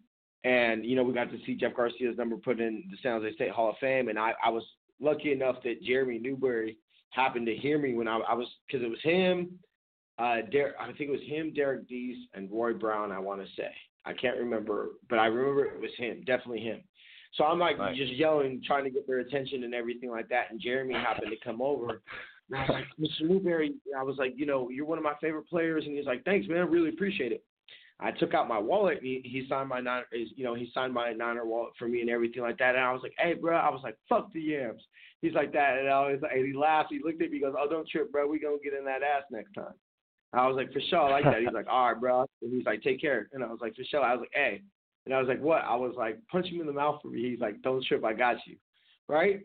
[0.46, 3.34] And you know we got to see Jeff Garcia's number put in the San Jose
[3.34, 4.62] State Hall of Fame, and I, I was
[5.00, 6.76] lucky enough that Jeremy Newberry
[7.10, 9.58] happened to hear me when I, I was because it was him,
[10.18, 13.10] uh, Der- I think it was him, Derrick Deese, and Roy Brown.
[13.10, 13.70] I want to say
[14.04, 16.80] I can't remember, but I remember it was him, definitely him.
[17.34, 17.96] So I'm like Nice.
[17.96, 20.50] just yelling, trying to get their attention and everything like that.
[20.50, 22.02] And Jeremy happened to come over.
[22.48, 23.28] And I was like, Mr.
[23.28, 25.84] Newberry, I was like, you know, you're one of my favorite players.
[25.84, 26.58] And he's like, thanks, man.
[26.58, 27.42] I really appreciate it.
[27.98, 28.98] I took out my wallet.
[28.98, 31.88] And he, he signed my nine, is you know, he signed my Niner wallet for
[31.88, 32.74] me and everything like that.
[32.74, 33.56] And I was like, hey, bro.
[33.56, 34.82] I was like, fuck the yams.
[35.22, 36.92] He's like that, and I was like, and he laughed.
[36.92, 37.38] He looked at me.
[37.38, 38.28] He goes, oh, don't trip, bro.
[38.28, 39.72] We gonna get in that ass next time.
[40.32, 41.40] I was like, for sure, I like that.
[41.40, 42.26] He's like, all right, bro.
[42.42, 43.28] And he's like, take care.
[43.32, 44.02] And I was like, for sure.
[44.02, 44.60] I was like, hey.
[45.06, 45.62] And I was like, what?
[45.62, 47.30] I was like, punch him in the mouth for me.
[47.30, 48.04] He's like, don't trip.
[48.04, 48.56] I got you.
[49.08, 49.40] Right?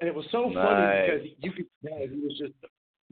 [0.00, 2.52] And it was so funny because you could tell he was just,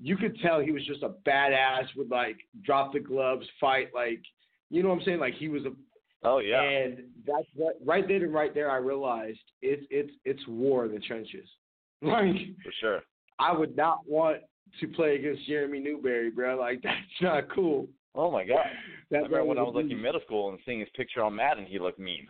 [0.03, 1.85] you could tell he was just a badass.
[1.97, 4.23] Would like drop the gloves, fight like,
[4.71, 5.21] you know what I'm saying?
[5.21, 5.71] Like he was a
[6.23, 6.63] Oh yeah.
[6.63, 10.93] and that's what, right then and right there, I realized it's it's it's war in
[10.93, 11.49] the trenches.
[12.03, 13.01] Like For sure.
[13.39, 14.39] I would not want
[14.81, 16.59] to play against Jeremy Newberry, bro.
[16.59, 17.89] Like that's not cool.
[18.15, 18.67] Oh my god.
[19.11, 21.37] That I remember when I was like in middle school and seeing his picture on
[21.37, 22.27] Madden, he looked mean.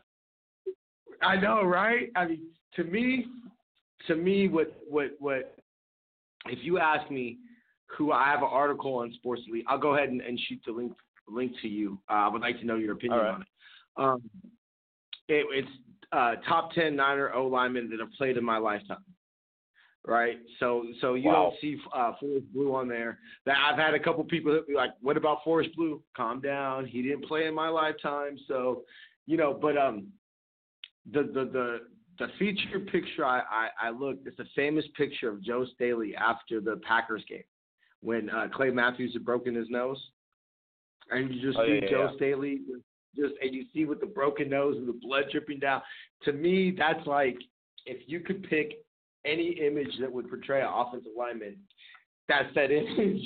[1.22, 2.10] I know, right?
[2.16, 3.26] I mean, to me,
[4.08, 5.56] to me, what what what?
[6.46, 7.38] If you ask me,
[7.96, 10.72] who I have an article on Sports Elite, I'll go ahead and, and shoot the
[10.72, 10.92] link
[11.32, 11.98] link to you.
[12.08, 13.34] Uh, I would like to know your opinion right.
[13.34, 13.48] on it.
[13.96, 14.30] Um,
[15.28, 15.68] it it's
[16.12, 19.04] uh, top ten Niner O linemen that have played in my lifetime.
[20.06, 21.50] Right, so so you Wow.
[21.50, 23.18] don't see uh, Forrest Blue on there.
[23.44, 26.02] That I've had a couple people that be like, "What about Forrest Blue?
[26.16, 26.86] Calm down.
[26.86, 28.84] He didn't play in my lifetime." So,
[29.26, 30.06] you know, but um,
[31.12, 31.78] the the the
[32.18, 36.60] the feature picture I, I, I looked it's a famous picture of Joe Staley after
[36.60, 37.44] the Packers game
[38.00, 40.02] when uh, Clay Matthews had broken his nose,
[41.10, 42.16] and you just Oh, see yeah, Joe yeah.
[42.16, 42.60] Staley
[43.16, 45.82] just and you see with the broken nose and the blood dripping down.
[46.24, 47.36] To me, that's like
[47.86, 48.84] if you could pick
[49.24, 51.56] any image that would portray an offensive lineman,
[52.28, 53.22] that's that image.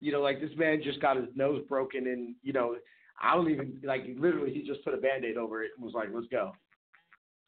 [0.00, 2.76] You know, like this man just got his nose broken, and you know,
[3.20, 6.08] I don't even like literally he just put a band-aid over it and was like,
[6.12, 6.52] "Let's go."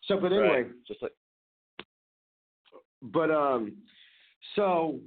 [0.05, 0.67] So, but anyway, Right.
[0.87, 1.13] Just like
[3.03, 3.77] but um,
[4.55, 5.01] so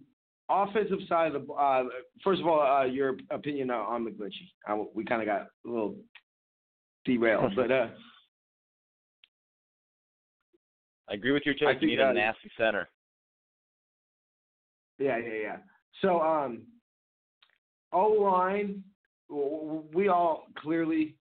[0.49, 1.83] offensive side of the uh,
[2.23, 4.49] first of all, uh, your opinion on, on McGlinchey.
[4.67, 5.95] I, we kind of got a little
[7.05, 7.88] derailed, but uh,
[11.09, 11.81] I agree with your I take.
[11.81, 12.89] You need a that- nasty center.
[14.99, 15.57] yeah, yeah, yeah.
[16.01, 16.63] So um,
[17.91, 18.83] O line,
[19.29, 21.15] we all clearly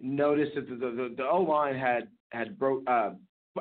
[0.00, 3.10] noticed that the the, the O line had had broke uh,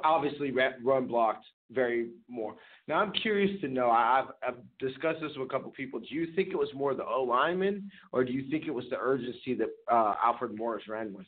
[0.04, 2.56] obviously run blocked very more.
[2.88, 3.90] Now I'm curious to know.
[3.90, 6.00] I- I've I've discussed this with a couple people.
[6.00, 8.86] Do you think it was more the O lineman, or do you think it was
[8.90, 11.26] the urgency that uh, Alfred Morris ran with?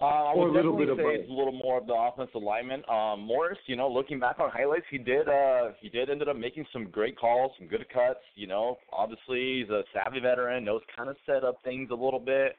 [0.00, 1.20] Uh, I Or would a little definitely bit of say both.
[1.22, 2.82] it's a little more of the offensive lineman.
[2.88, 6.36] Um, Morris, you know, looking back on highlights, he did uh he did ended up
[6.36, 8.20] making some great calls, some good cuts.
[8.36, 12.20] You know, obviously he's a savvy veteran, knows kind of set up things a little
[12.20, 12.56] bit.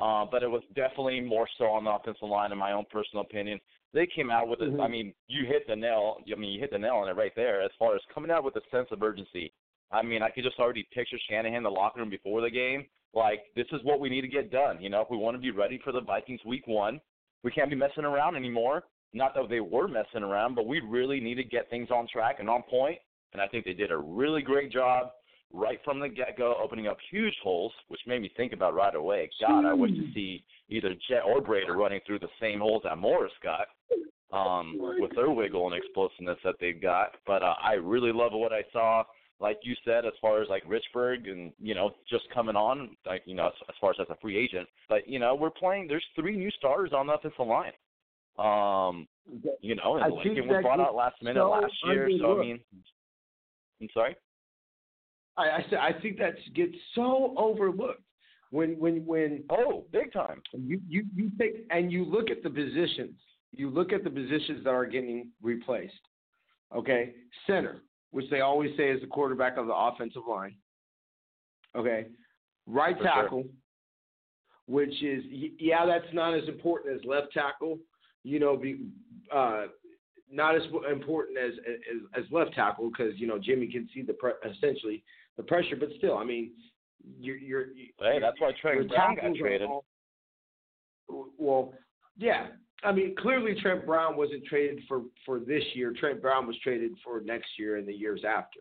[0.00, 3.22] Uh, but it was definitely more so on the offensive line, in my own personal
[3.24, 3.58] opinion.
[3.92, 4.72] They came out with it.
[4.72, 4.82] Mhm.
[4.82, 6.22] I mean, you hit the nail.
[6.30, 7.60] I mean, you hit the nail on it right there.
[7.60, 9.52] As far as coming out with a sense of urgency.
[9.90, 12.86] I mean, I could just already picture Shanahan in the locker room before the game.
[13.12, 14.80] Like, this is what we need to get done.
[14.80, 16.98] You know, if we want to be ready for the Vikings week one,
[17.42, 18.84] we can't be messing around anymore.
[19.12, 22.40] Not that they were messing around, but we really need to get things on track
[22.40, 22.98] and on point.
[23.34, 25.12] And I think they did a really great job
[25.52, 28.94] right from the get go, opening up huge holes, which made me think about right
[28.94, 29.28] away.
[29.38, 32.96] God, I wish to see either Jet or Breida running through the same holes that
[32.96, 33.68] Morris got.
[34.32, 38.50] Um, with their wiggle and explosiveness that they've got, but uh, I really love what
[38.50, 39.04] I saw
[39.42, 43.22] like you said, as far as like Richburg and you know just coming on, like
[43.26, 44.68] you know as, as far as as a free agent.
[44.88, 45.88] But you know we're playing.
[45.88, 47.72] There's three new starters on the offensive line.
[48.38, 49.06] Um,
[49.60, 52.08] you know, and Lincoln was brought out last minute so last year.
[52.18, 52.60] So I mean,
[53.80, 54.16] I'm sorry.
[55.36, 58.02] I, I I think that gets so overlooked
[58.50, 62.50] when when when oh big time you you you take and you look at the
[62.50, 63.18] positions
[63.54, 65.94] you look at the positions that are getting replaced
[66.74, 67.14] okay
[67.46, 67.82] center
[68.12, 70.54] which they always say is the quarterback of the offensive line.
[71.74, 72.06] Okay,
[72.66, 73.50] right For tackle, sure.
[74.66, 75.24] which is
[75.58, 77.78] yeah, that's not as important as left tackle.
[78.22, 78.86] You know, be
[79.34, 79.64] uh,
[80.30, 84.12] not as important as as, as left tackle because you know Jimmy can see the
[84.12, 85.02] pre- essentially
[85.38, 86.52] the pressure, but still, I mean,
[87.18, 87.66] you're you're.
[87.98, 89.68] Hey, that's why Trent Brown got traded.
[89.68, 89.86] All,
[91.38, 91.72] well,
[92.18, 92.48] yeah,
[92.84, 95.92] I mean, clearly Trent Brown wasn't traded for for this year.
[95.98, 98.60] Trent Brown was traded for next year and the years after.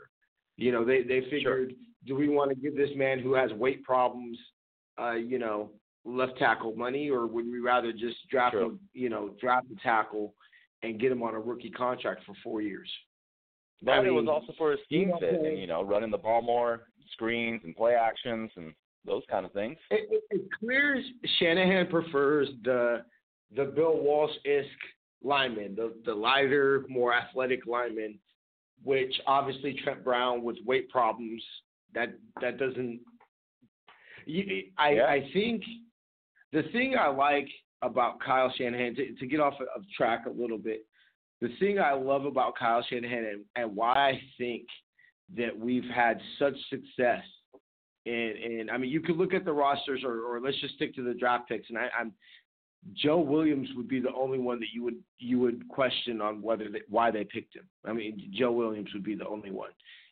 [0.58, 1.78] You know, they they figured, Sure.
[2.06, 4.38] do we want to give this man who has weight problems,
[5.00, 5.72] uh, you know,
[6.06, 10.36] left tackle money, or would we rather just draft him, you know, draft a tackle
[10.84, 12.90] and get him on a rookie contract for four years?
[13.82, 16.12] But I it was also for his you scheme know, fit and you know running
[16.12, 18.74] the ball more, screens and play actions and
[19.06, 19.78] those kind of things.
[19.90, 21.04] It, it, it clears
[21.40, 23.04] Shanahan prefers the
[23.56, 24.68] the Bill Walsh esque
[25.24, 28.18] lineman, the the lighter, more athletic lineman,
[28.84, 31.44] which obviously Trent Brown with weight problems
[31.94, 33.00] that that doesn't.
[34.26, 35.06] You, I Yeah.
[35.06, 35.64] I think
[36.54, 37.48] the thing I like
[37.82, 40.86] about Kyle Shanahan to, to get off of track a little bit,
[41.42, 44.68] the thing I love about Kyle Shanahan and, and why I think
[45.36, 47.24] that we've had such success
[48.06, 50.96] and and I mean you could look at the rosters or, or let's just stick
[50.96, 52.14] to the draft picks and I, I'm
[52.94, 56.70] Joe Williams would be the only one that you would you would question on whether
[56.70, 57.64] they, why they picked him.
[57.86, 59.70] I mean Joe Williams would be the only one.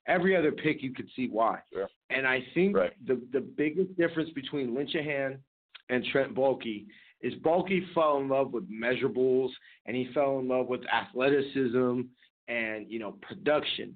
[0.07, 1.59] Every other pick you could see why.
[1.73, 1.87] Sure.
[2.09, 2.93] And I think Right.
[3.05, 5.37] the the biggest difference between Lynchahan
[5.89, 6.85] and Trent Baalke
[7.21, 9.49] is Baalke fell in love with measurables
[9.85, 12.01] and he fell in love with athleticism
[12.47, 13.95] and you know production.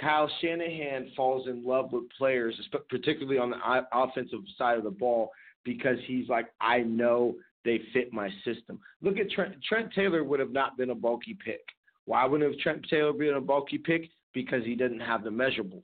[0.00, 2.54] Kyle Shanahan falls in love with players,
[2.90, 5.30] particularly on the offensive side of the ball,
[5.64, 8.78] because he's like, I know they fit my system.
[9.02, 9.54] Look at Trent.
[9.62, 11.62] Trent Taylor would have not been a Baalke pick.
[12.04, 14.10] Why wouldn't have Trent Taylor been a Baalke pick?
[14.32, 15.82] Because he didn't have the measurables.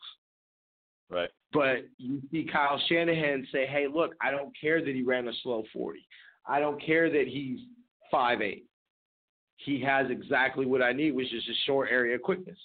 [1.08, 1.30] Right.
[1.52, 5.32] But you see Kyle Shanahan say, hey, look, I don't care that he ran a
[5.42, 6.06] slow 40.
[6.46, 7.60] I don't care that he's
[8.12, 8.62] 5'8.
[9.56, 12.58] He has exactly what I need, which is a short area quickness.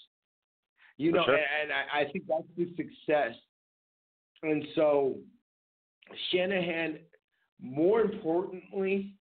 [0.98, 1.36] You For know, sure.
[1.36, 3.36] and I, I think that's the success.
[4.44, 5.18] And so
[6.32, 7.00] Shanahan,
[7.62, 9.16] more importantly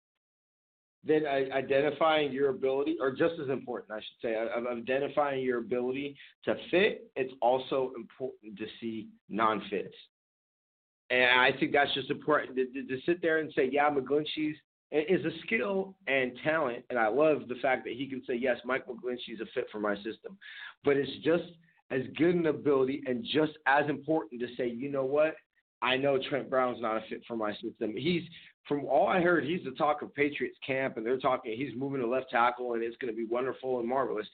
[1.04, 6.16] than identifying your ability, or just as important, I should say, of identifying your ability
[6.46, 9.96] to fit, it's also important to see non-fits.
[11.10, 14.56] And I think that's just important to, to, to sit there and say, yeah, McGlinchey's
[14.92, 18.58] is a skill and talent, and I love the fact that he can say, yes,
[18.66, 20.38] Mike McGlinchey's a fit for my system.
[20.84, 21.46] But it's just
[21.92, 25.36] as good an ability and just as important to say, you know what?
[25.82, 27.96] I know Trent Brown's not a fit for my system.
[27.96, 28.24] He's
[28.68, 32.00] from all I heard, he's the talk of Patriots camp, and they're talking he's moving
[32.02, 34.28] to left tackle, and it's going to be wonderful and marvelous.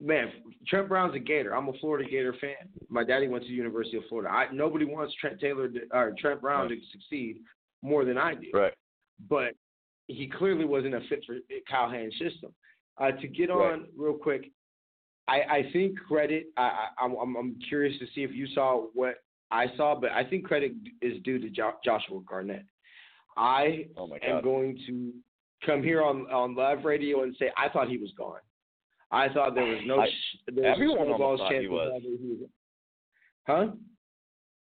[0.00, 0.30] Man,
[0.66, 1.54] Trent Brown's a Gator.
[1.54, 2.68] I'm a Florida Gator fan.
[2.88, 4.30] My daddy went to the University of Florida.
[4.32, 7.38] I, nobody wants Trent Taylor to, or Trent Brown to succeed
[7.82, 8.72] more than I do Right.
[9.28, 9.54] but
[10.08, 11.36] he clearly wasn't a fit for
[11.70, 12.52] Kyle Hand's system.
[12.98, 13.88] Uh, to get on Right.
[13.96, 14.50] real quick,
[15.26, 16.46] I, I think credit.
[16.56, 19.16] I, I, I'm I'm curious to see if you saw what
[19.54, 22.64] I saw, but I think credit is due to jo- Joshua Garnett.
[23.36, 25.12] I Oh am going to
[25.64, 28.40] come here on on live radio and say I thought he was gone.
[29.10, 30.00] I thought there was no.
[30.00, 32.02] I- sh- there was everyone almost thought he was.
[32.02, 32.48] he was.
[33.46, 33.66] Huh?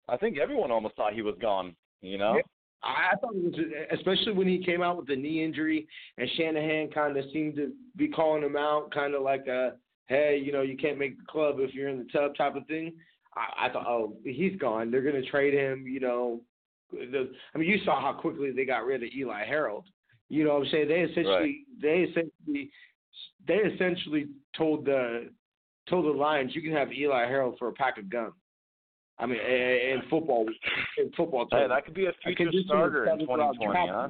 [0.10, 1.76] I think everyone almost thought he was gone.
[2.02, 2.40] You know.
[2.84, 3.56] I thought it was,
[3.98, 5.88] especially when he came out with the knee injury,
[6.18, 9.76] and Shanahan kind of seemed to be calling him out, kind of like a,
[10.08, 12.68] hey, you know, you can't make the club if you're in the tub type of
[12.68, 12.94] thing.
[13.36, 14.92] I, I thought, oh, he's gone.
[14.92, 15.86] They're going to trade him.
[15.88, 16.42] You know,
[16.92, 19.86] the, I mean, you saw how quickly they got rid of Eli Harold.
[20.30, 20.88] You know what I'm saying?
[20.88, 22.72] They essentially, they essentially,
[23.48, 24.28] they essentially
[24.58, 25.30] told the
[25.90, 28.34] told the Lions, you can have Eli Harold for a pack of gum.
[29.20, 30.46] I mean, in football,
[30.98, 34.10] in football Hey, that could be a future starter in seventh round 2020, huh?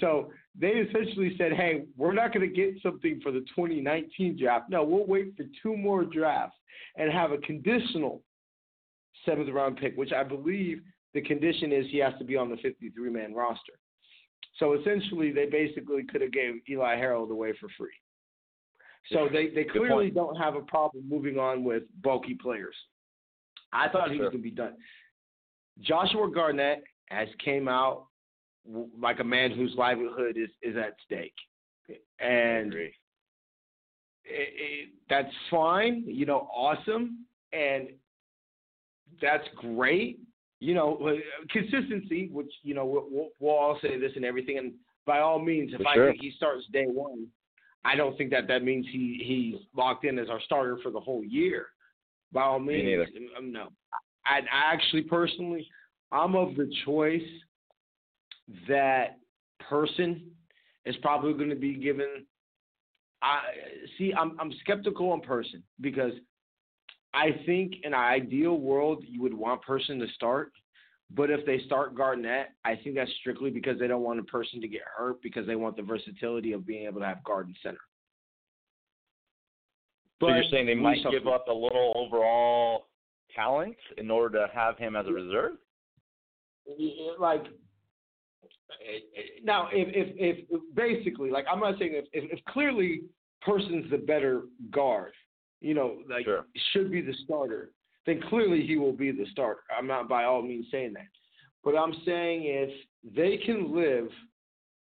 [0.00, 4.70] So they essentially said, "Hey, we're not going to get something for the 2019 draft.
[4.70, 6.56] No, we'll wait for two more drafts
[6.96, 8.22] and have a conditional
[9.24, 10.80] seventh round pick, which I believe
[11.12, 13.72] the condition is he has to be on the 53 man roster.
[14.58, 17.88] So essentially, they basically could have gave Eli Harold away for free.
[19.12, 22.74] So they, they clearly don't have a problem moving on with Baalke players.
[23.72, 24.26] I thought he Sure.
[24.26, 24.74] was going to be done.
[25.80, 28.06] Joshua Garnett has came out
[29.00, 31.34] like a man whose livelihood is, is at stake.
[32.18, 32.92] And it,
[34.24, 37.88] it, that's fine, you know, awesome, and
[39.20, 40.20] that's great.
[40.60, 41.12] You know, uh,
[41.50, 44.72] consistency, which you know we'll, we'll, all say this and everything, and
[45.04, 46.10] by all means, if For I sure.
[46.10, 47.26] think he starts day one,
[47.84, 51.00] I don't think that that means he he's locked in as our starter for the
[51.00, 51.66] whole year.
[52.32, 53.08] By all means, neither.
[53.36, 53.68] um, no.
[54.24, 55.68] I, I actually personally,
[56.10, 57.20] I'm of the choice
[58.68, 59.18] that
[59.68, 60.30] person
[60.84, 62.26] is probably going to be given
[63.24, 63.40] I
[63.96, 64.12] see.
[64.12, 66.12] I'm I'm skeptical on person because
[67.14, 70.52] I think in an ideal world you would want person to start,
[71.10, 74.60] but if they start Garnett, I think that's strictly because they don't want a person
[74.60, 77.56] to get hurt because they want the versatility of being able to have guard and
[77.62, 77.78] center.
[80.20, 82.88] So you're saying they might give up a little overall
[83.34, 85.52] talent in order to have him as a reserve?
[87.18, 87.44] Like
[89.42, 93.02] now if, if if basically like I'm not saying if, if if clearly
[93.42, 95.12] person's the better guard,
[95.60, 96.46] you know, like Sure.
[96.72, 97.70] should be the starter,
[98.06, 99.62] then clearly he will be the starter.
[99.76, 101.08] I'm not by all means saying that.
[101.62, 102.70] But I'm saying if
[103.14, 104.08] they can live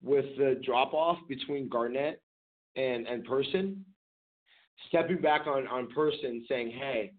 [0.04, 2.22] with the drop off between Garnett
[2.76, 3.86] and and Person,
[4.88, 7.14] stepping back on on Person saying, "Hey,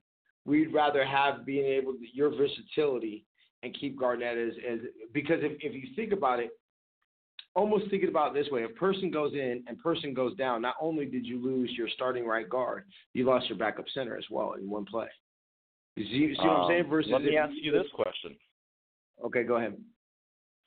[0.44, 3.24] we'd rather have being able to, your versatility
[3.62, 4.78] and keep Garnett as as
[5.12, 6.50] because if if you think about it,
[7.54, 10.74] almost thinking about it this way, if Person goes in and Person goes down, not
[10.80, 12.84] only did you lose your starting right guard,
[13.14, 15.08] you lost your backup center as well in one play.
[15.96, 16.84] You see, see what I'm Um, saying?
[16.88, 18.36] Versus let me ask you this question.
[19.24, 19.76] Okay, go ahead.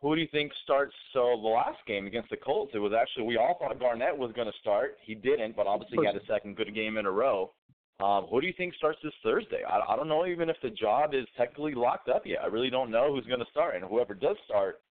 [0.01, 0.95] Who do you think starts?
[1.13, 4.31] So the last game against the Colts, it was actually we all thought Garnett was
[4.31, 4.97] going to start.
[5.01, 7.53] He didn't, but obviously he had a second good game in a row.
[7.99, 9.61] Um, who do you think starts this Thursday?
[9.67, 12.39] I, I don't know even if the job is technically locked up yet.
[12.41, 14.81] I really don't know who's going to start, and whoever does start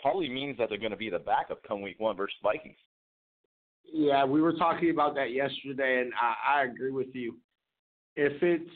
[0.00, 2.76] probably means that they're going to be the backup come Week One versus Vikings.
[3.90, 7.36] Yeah, we were talking about that yesterday, and I, I agree with you.
[8.16, 8.70] If it's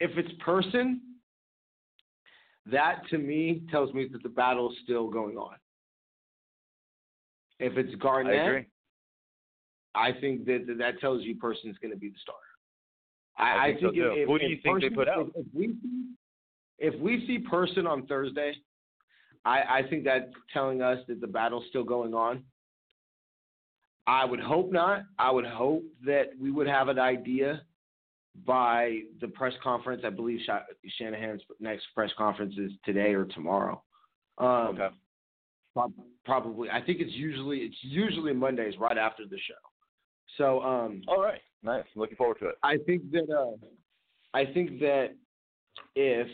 [0.00, 1.00] if it's person,
[2.66, 5.56] that to me tells me that the battle is still going on.
[7.58, 8.66] If it's I Garnett, agree.
[9.94, 12.42] I think that that, tells you person's going to be the starter.
[13.38, 14.12] I think so, if, too.
[14.16, 15.30] if, Who do you think they put out?
[15.34, 16.04] If, if we see,
[16.78, 18.54] if we see person on Thursday,
[19.44, 22.42] I, I think that's telling us that the battle's still going on.
[24.06, 25.02] I would hope not.
[25.18, 27.62] I would hope that we would have an idea
[28.46, 30.02] by the press conference.
[30.04, 30.64] I believe Sha-
[30.98, 33.82] Shanahan's next press conference is today or tomorrow.
[34.38, 34.88] Um, Okay.
[36.24, 36.68] Probably.
[36.70, 39.54] I think it's usually it's usually Mondays right after the show.
[40.36, 41.40] So um, All right.
[41.62, 41.84] Nice.
[41.94, 42.54] I'm Looking forward to it.
[42.62, 43.56] I think that uh,
[44.34, 45.08] I think that
[45.96, 46.28] if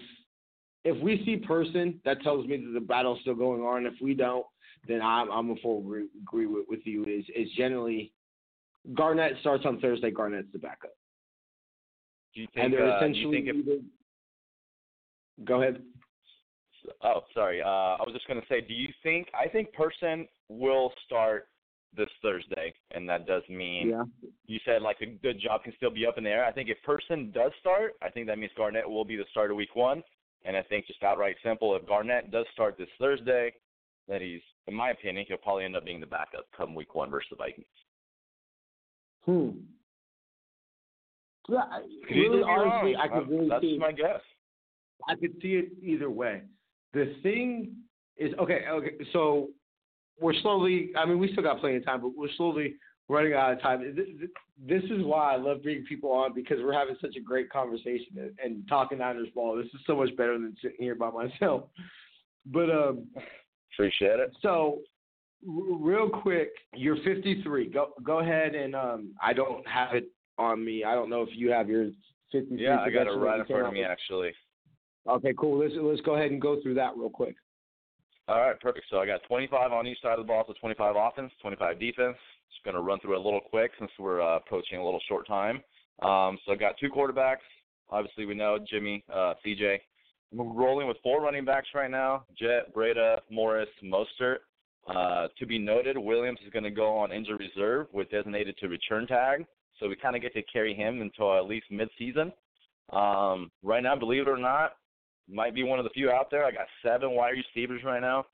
[0.84, 3.86] if we see person, that tells me that the battle's still going on.
[3.86, 4.44] If we don't,
[4.86, 7.04] then I'm I'm a full agree, agree with, with you.
[7.04, 8.12] Is is generally
[8.92, 10.10] Garnett starts on Thursday.
[10.10, 10.94] Garnett's the backup,
[12.34, 12.66] Do you think?
[12.66, 15.44] and they're uh, do you essentially think if.
[15.44, 15.82] Go ahead.
[17.02, 17.62] Oh, sorry.
[17.62, 19.28] Uh, I was just going to say, do you think?
[19.34, 21.48] I think Person will start
[21.96, 24.04] this Thursday, and that does mean Yeah.
[24.46, 26.44] you said like the, the job can still be up in the air.
[26.44, 29.54] I think if Person does start, I think that means Garnett will be the starter
[29.54, 30.02] week one.
[30.46, 33.52] And I think just outright simple, if Garnett does start this Thursday,
[34.08, 37.10] that he's, in my opinion, he'll probably end up being the backup come week one
[37.10, 37.66] versus the Vikings.
[39.24, 39.48] Hmm.
[41.48, 42.68] Yeah, I- Could really, be wrong.
[42.70, 43.78] honestly, I could really That's see.
[43.78, 44.20] my guess.
[45.08, 46.42] I could see it either way.
[46.92, 47.74] The thing
[48.16, 49.48] is, okay, okay, so
[50.20, 50.90] we're slowly.
[50.96, 52.74] I mean, we still got plenty of time, but we're slowly
[53.08, 53.80] running out of time.
[53.80, 54.30] Th- th-
[54.66, 58.30] This is why I love bringing people on because we're having such a great conversation
[58.42, 59.56] and, talking Niners ball.
[59.56, 61.64] This is so much better than sitting here by myself.
[62.46, 63.06] But um,
[63.74, 64.32] Appreciate it.
[64.40, 64.78] so
[65.46, 67.66] r- real quick, you're 53.
[67.70, 70.06] Go go ahead and um, I don't have it
[70.38, 70.84] on me.
[70.84, 71.90] I don't know if you have your
[72.32, 72.62] 53.
[72.64, 74.32] Yeah, I got it right in front of me actually.
[75.08, 75.58] Okay, cool.
[75.58, 77.34] Let's let's go ahead and go through that real quick.
[78.26, 78.86] All right, perfect.
[78.90, 82.16] So I got 25 on each side of the ball, so 25 offense, 25 defense.
[82.50, 85.00] Just going to run through it a little quick since we're uh, approaching a little
[85.08, 85.56] short time.
[86.02, 87.44] Um, so I got two quarterbacks.
[87.90, 89.78] Obviously, we know Jimmy, uh, CJ.
[90.32, 94.38] We're rolling with four running backs right now: Jet, Breida, Morris, Mostert.
[94.88, 98.68] Uh, to be noted, Williams is going to go on injured reserve with designated to
[98.68, 99.44] return tag,
[99.78, 102.32] so we kind of get to carry him until at least mid-season.
[102.92, 104.72] Um, right now, believe it or not,
[105.30, 106.44] might be one of the few out there.
[106.44, 108.26] I got seven wide receivers right now.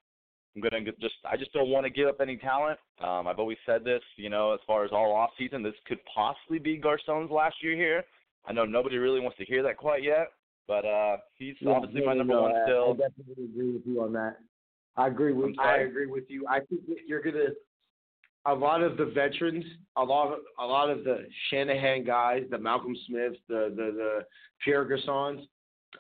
[0.57, 2.79] I'm gonna just I just don't want to give up any talent.
[3.01, 5.99] Um, I've always said this, you know, as far as all off season, this could
[6.13, 8.05] possibly be Garcon's last year here.
[8.47, 10.33] I know nobody really wants to hear that quite yet,
[10.67, 12.93] but uh, he's Yeah, obviously my number no, one I- still.
[12.95, 14.39] I definitely agree with you on that.
[14.97, 16.47] I agree with I agree with you.
[16.49, 17.51] I think that you're gonna
[18.47, 19.65] a lot of the veterans,
[19.97, 24.19] a lot of a lot of the Shanahan guys, the Malcolm Smiths, the the the
[24.65, 25.43] Pierre Garçons,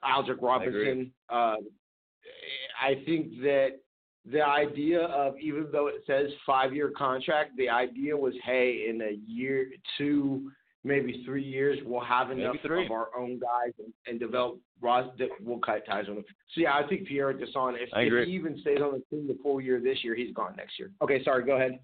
[0.05, 1.13] Aldrick Robinson.
[1.29, 1.57] Uh,
[2.81, 3.81] I think that
[4.31, 9.01] the idea of even though it says five year contract, the idea was, hey, in
[9.03, 10.51] a year, two,
[10.85, 15.29] maybe three years, we'll have enough of our own guys and, and develop Ross that
[15.43, 16.25] we'll cut ties with them.
[16.55, 19.27] So yeah, I think Pierre Garcon, if, I if he even stays on the team
[19.27, 20.91] the full year this year, he's gone next year.
[21.03, 21.79] Okay, sorry, go ahead.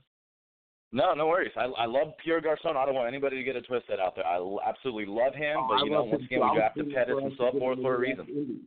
[0.97, 1.53] No, no worries.
[1.57, 2.74] I I love Pierre Garcon.
[2.74, 4.26] I don't want anybody to get it twisted out there.
[4.26, 7.32] I absolutely love him, Oh, but I you know, once again, we drafted Pettis and
[7.32, 8.61] us so to get forth him for a reason.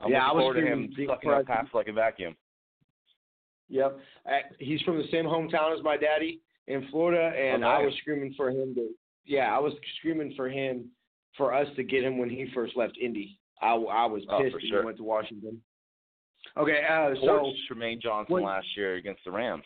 [0.00, 2.34] I'm Yeah, I was forward to him sucking up pass like a vacuum.
[3.68, 3.98] Yep.
[4.58, 8.34] He's from the same hometown as my daddy in Florida, and Oh, I was screaming
[8.36, 8.88] for him to.
[9.24, 10.86] Yeah, I was screaming for him
[11.36, 13.38] for us to get him when he first left Indy.
[13.62, 14.80] I, I was Oh, pissed that sure.
[14.80, 15.60] he went to Washington.
[16.56, 19.64] Okay, uh, so Torch Trumaine Johnson what- last year against the Rams.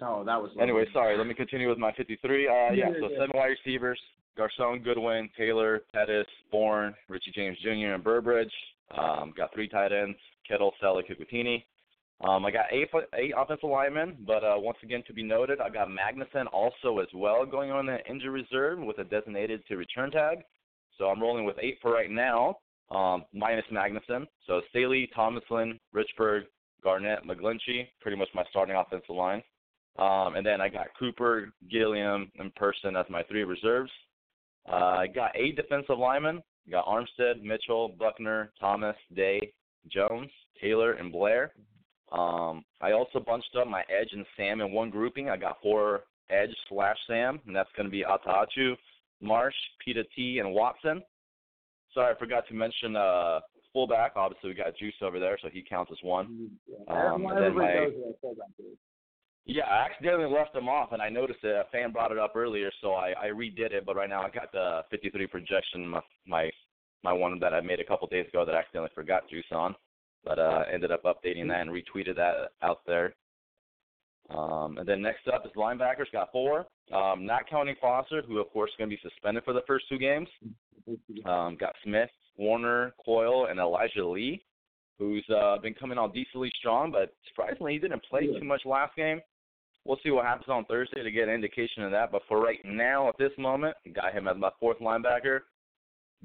[0.00, 1.16] Oh, that was Anyway, sorry.
[1.18, 2.46] Let me continue with my 53.
[2.46, 3.18] Uh, yeah, Yeah, so yeah.
[3.18, 4.00] seven wide receivers:
[4.36, 8.52] Garcon, Goodwin, Taylor, Pettis, Bourne, Richie James Jr., and Burbridge.
[8.96, 11.64] Um, got three tight ends: Kittle, Celek, Hikutini.
[12.20, 15.68] Um, I got eight eight offensive linemen, but uh, once again, to be noted, I
[15.68, 20.10] got Magnuson also as well going on the injury reserve with a designated to return
[20.10, 20.38] tag.
[20.96, 22.58] So I'm rolling with eight for right now,
[22.90, 24.26] um, minus Magnuson.
[24.48, 26.42] So Staley, Tomlinson, Richburg,
[26.82, 29.42] Garnett, McGlinchey, pretty much my starting offensive line.
[29.98, 33.90] Um, and then I got Cooper, Gilliam, and Person as my three reserves.
[34.70, 36.42] Uh, I got eight defensive linemen.
[36.70, 39.52] got Armstead, Mitchell, Buckner, Thomas, Day,
[39.90, 40.30] Jones,
[40.60, 41.52] Taylor, and Blair.
[42.12, 45.28] Um, I also bunched up my Edge and Sam in one grouping.
[45.30, 48.76] I got four Edge slash Sam, and that's going to be Attaochu,
[49.20, 51.02] Marsh, Pita T, and Watson.
[51.92, 53.40] Sorry, I forgot to mention uh,
[53.72, 54.12] fullback.
[54.16, 56.50] Obviously, we got Juice over there, so he counts as one.
[56.88, 57.88] Um, and then my-
[59.50, 61.48] Yeah, I accidentally left them off, and I noticed it.
[61.56, 63.86] A fan brought it up earlier, so I, I redid it.
[63.86, 66.50] But right now, I got the 53 projection, my my,
[67.02, 69.74] my one that I made a couple days ago that I accidentally forgot juice on,
[70.22, 73.14] but uh, ended up updating that and retweeted that out there.
[74.28, 76.12] Um, and then next up is linebackers.
[76.12, 79.54] Got four, um, not counting Foster, who of course is going to be suspended for
[79.54, 80.28] the first two games.
[81.24, 84.44] Um, got Smith, Warner, Coyle, and Elijah Lee,
[84.98, 88.38] who's uh, been coming on decently strong, but surprisingly he didn't play Yeah.
[88.38, 89.20] too much last game.
[89.88, 92.12] We'll see what happens on Thursday to get an indication of that.
[92.12, 95.40] But for right now, at this moment, got him as my fourth linebacker.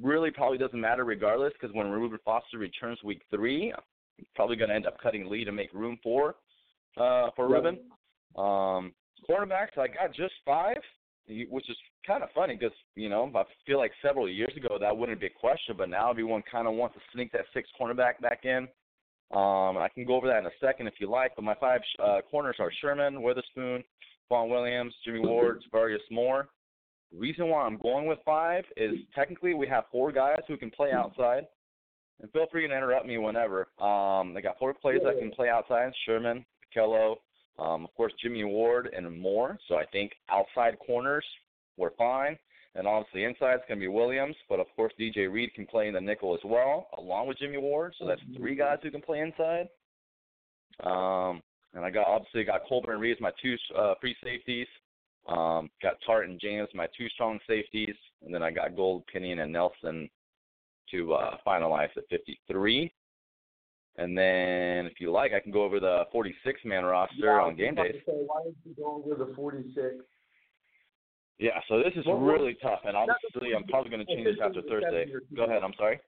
[0.02, 3.74] Really, probably doesn't matter regardless, because when Reuben Foster returns week three,
[4.18, 6.36] he's probably going to end up cutting Lee to make room for
[6.98, 7.56] uh, for Yeah.
[7.56, 7.80] Reuben.
[8.36, 8.94] Um,
[9.30, 10.76] cornerbacks, I got just five,
[11.50, 14.98] which is kind of funny because you know I feel like several years ago that
[14.98, 18.20] wouldn't be a question, but now everyone kind of wants to sneak that six cornerback
[18.20, 18.68] back in.
[19.34, 21.82] Um, I can go over that in a second if you like, but my five
[22.04, 23.84] uh, corners are Sherman, Witherspoon,
[24.32, 26.50] K'Waun Williams, Jimmy Ward, Various Moore.
[27.12, 30.72] The reason why I'm going with five is technically we have four guys who can
[30.72, 31.46] play outside.
[32.22, 33.68] And feel free to interrupt me whenever.
[33.82, 37.16] Um, they got four players that can play outside: Sherman, Kello,
[37.58, 39.58] um, of course Jimmy Ward, and Moore.
[39.68, 41.26] So I think outside corners
[41.76, 42.38] we're fine.
[42.76, 45.88] And obviously inside it's going to be Williams, but of course DJ Reed can play
[45.88, 47.94] in the nickel as well, along with Jimmy Ward.
[48.00, 49.68] So that's three guys who can play inside.
[50.84, 51.42] Um,
[51.76, 54.68] and I got obviously got Colbert and Reeves, my two uh, free safeties.
[55.28, 57.96] Um, got Tartt and James, my two strong safeties,
[58.26, 60.10] and then I got Gould, Pinion, and Nelson
[60.92, 62.92] to uh, finalize at 53.
[63.96, 67.76] And then, if you like, I can go over the 46-man roster Yeah, on game
[67.76, 68.02] days.
[68.06, 70.04] say, why don't you go over the 46?
[71.44, 74.40] Yeah, so this is what- really tough, and obviously I'm probably going to change this
[74.42, 75.12] after Thursday.
[75.36, 76.00] Go ahead, I'm sorry.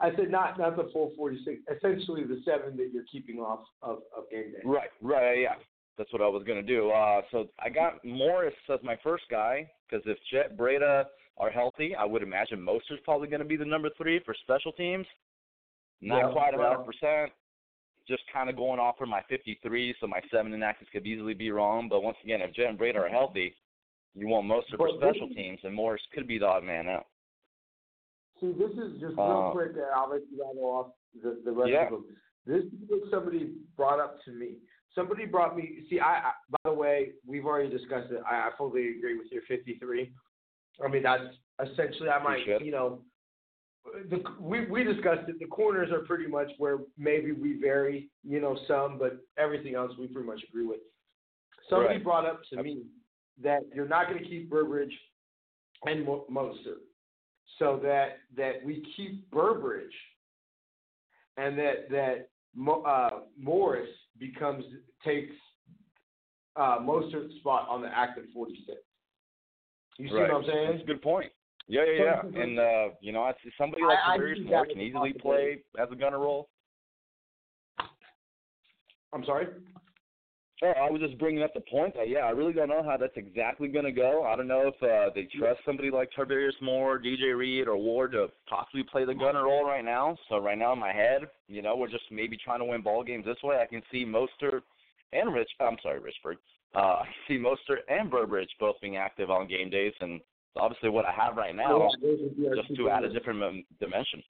[0.00, 1.60] I said not not the full 46.
[1.68, 4.58] Essentially, the seven that you're keeping off of, of game day.
[4.64, 5.56] Right, right, yeah.
[5.98, 6.90] That's what I was going to do.
[6.90, 11.04] Uh, so I got Morris as my first guy because if Jet Breida
[11.36, 14.72] are healthy, I would imagine Mostert's probably going to be the number three for special
[14.72, 15.06] teams.
[16.00, 17.32] Not Yeah, quite a well- hundred percent.
[18.08, 21.34] Just kind of going off for my 53, so my seven and axis could easily
[21.34, 21.88] be wrong.
[21.88, 23.54] But once again, if Jet and Breida are healthy,
[24.14, 27.06] you want most of this special teams, and Morris could be the odd man out.
[28.40, 29.72] See, this is just Uh, real quick.
[29.94, 30.92] I'll let you rattle off
[31.22, 31.84] the, the rest Yeah.
[31.86, 32.16] of them.
[32.44, 34.58] This is what somebody brought up to me.
[34.94, 35.84] Somebody brought me.
[35.88, 38.20] See, I, I by the way, we've already discussed it.
[38.28, 40.12] I, I fully agree with your 53.
[40.84, 41.24] I mean, that's
[41.62, 42.62] Essentially, I might, should.
[42.62, 43.02] you know,
[44.10, 45.38] the we we discussed it.
[45.38, 49.92] The corners are pretty much where maybe we vary, you know, some, but everything else
[49.98, 50.80] we pretty much agree with.
[51.68, 52.04] Somebody Right.
[52.04, 52.84] brought up to me
[53.42, 54.92] that you're not going to keep Burbridge
[55.84, 56.82] and Mo- Mostert,
[57.58, 59.94] so that that we keep Burbridge,
[61.36, 62.28] and that that
[62.86, 64.64] uh, Morris becomes
[65.04, 65.34] takes
[66.56, 66.78] uh,
[67.40, 68.78] spot on the active 46.
[69.98, 70.30] You see right.
[70.30, 70.70] what I'm saying?
[70.70, 71.30] That's a good point.
[71.68, 72.42] Yeah, yeah, yeah.
[72.42, 75.96] And uh, you know, I see somebody like Tarvarius Moore can easily play as a
[75.96, 76.48] gunner role.
[79.12, 79.46] I'm sorry.
[80.62, 82.96] Oh, I was just bringing up the point that yeah, I really don't know how
[82.96, 84.24] that's exactly going to go.
[84.24, 88.12] I don't know if uh, they trust somebody like Tarvarius Moore, DJ Reed, or Ward
[88.12, 90.16] to possibly play the gunner role right now.
[90.28, 93.02] So right now in my head, you know, we're just maybe trying to win ball
[93.02, 93.56] games this way.
[93.60, 94.62] I can see Mostert
[95.12, 95.50] and Rich.
[95.60, 96.36] I'm sorry, Richburg.
[96.76, 100.20] Uh, I see Mostert and Burbridge both being active on game days, and
[100.56, 103.66] obviously what I have right now, Those would be our just to add a different
[103.80, 104.22] dimension.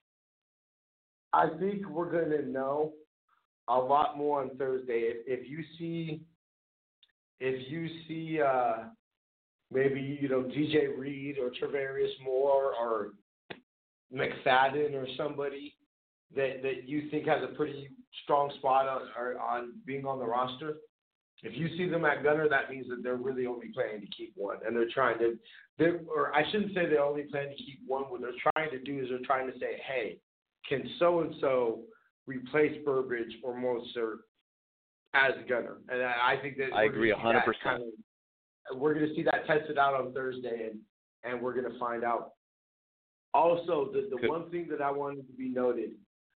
[1.34, 2.92] I think we're going to know
[3.68, 5.04] a lot more on Thursday.
[5.04, 6.20] If, if you see,
[7.40, 8.84] if you see, uh,
[9.70, 13.12] maybe you know DJ Reed or Tarvarius Moore or
[14.14, 15.74] McFadden or somebody
[16.34, 17.88] that that you think has a pretty
[18.24, 20.76] strong spot on on being on the roster.
[21.44, 24.32] If you see them at gunner, that means that they're really only planning to keep
[24.36, 25.36] one, and they're trying to.
[25.78, 28.04] They're, or I shouldn't say they're only planning to keep one.
[28.04, 30.18] What they're trying to do is they're trying to say, hey,
[30.68, 31.80] can so and so
[32.26, 34.18] replace Burbridge or Mostert
[35.14, 35.78] as a gunner?
[35.88, 37.60] And I think that I agree gonna see that 100%.
[37.62, 40.80] kind of- we're going to see that tested out on Thursday, and
[41.24, 42.32] and we're going to find out.
[43.34, 44.28] Also, the the Good.
[44.28, 45.92] one thing that I wanted to be noted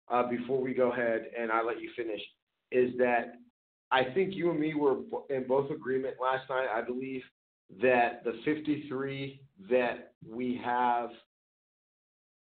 [0.10, 2.22] uh, before we go ahead and I let you finish
[2.72, 3.36] is that
[3.92, 4.98] I think you and me were
[5.30, 6.68] in both agreement last night.
[6.74, 7.24] I believe
[7.82, 11.10] that the 53 that we have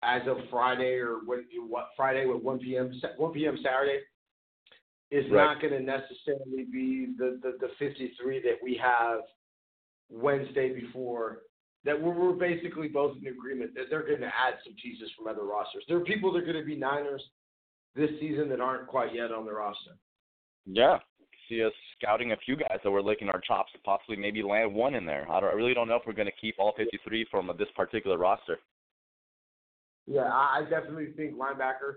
[0.02, 2.92] as of Friday or what, what Friday with 1 p.m.
[3.16, 3.58] 1 p.m.
[3.62, 4.00] Saturday
[5.10, 5.44] is Right.
[5.44, 9.20] not going to necessarily be the, the the 53 that we have
[10.10, 11.38] Wednesday before.
[11.84, 15.28] That we're, we're basically both in agreement that they're going to add some pieces from
[15.28, 15.84] other rosters.
[15.88, 17.22] There are people that are going to be Niners
[17.94, 19.92] this season that aren't quite yet on the roster.
[20.66, 20.98] Yeah.
[21.48, 24.74] See us scouting a few guys that we're licking our chops to possibly maybe land
[24.74, 25.26] one in there.
[25.30, 27.68] I, don't, I really don't know if we're going to keep all 53 from this
[27.74, 28.58] particular roster.
[30.08, 31.96] Yeah, I, definitely think linebacker,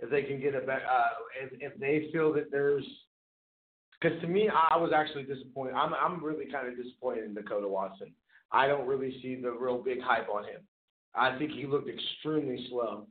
[0.00, 2.84] if they can get a bet, uh, if, if they feel that there's,
[4.00, 5.74] because to me, I was actually disappointed.
[5.74, 8.08] I'm I'm really kind of disappointed in Dekoda Watson.
[8.52, 10.60] I don't really see the real big hype on him.
[11.14, 13.06] I think he looked extremely slow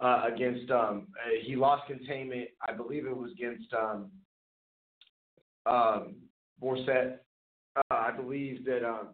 [0.00, 0.70] uh, against.
[0.70, 2.48] Um, uh, he lost containment.
[2.68, 4.10] I believe it was against um,
[5.66, 6.16] um,
[6.62, 7.16] Borset.
[7.74, 9.08] Uh, I believe that um,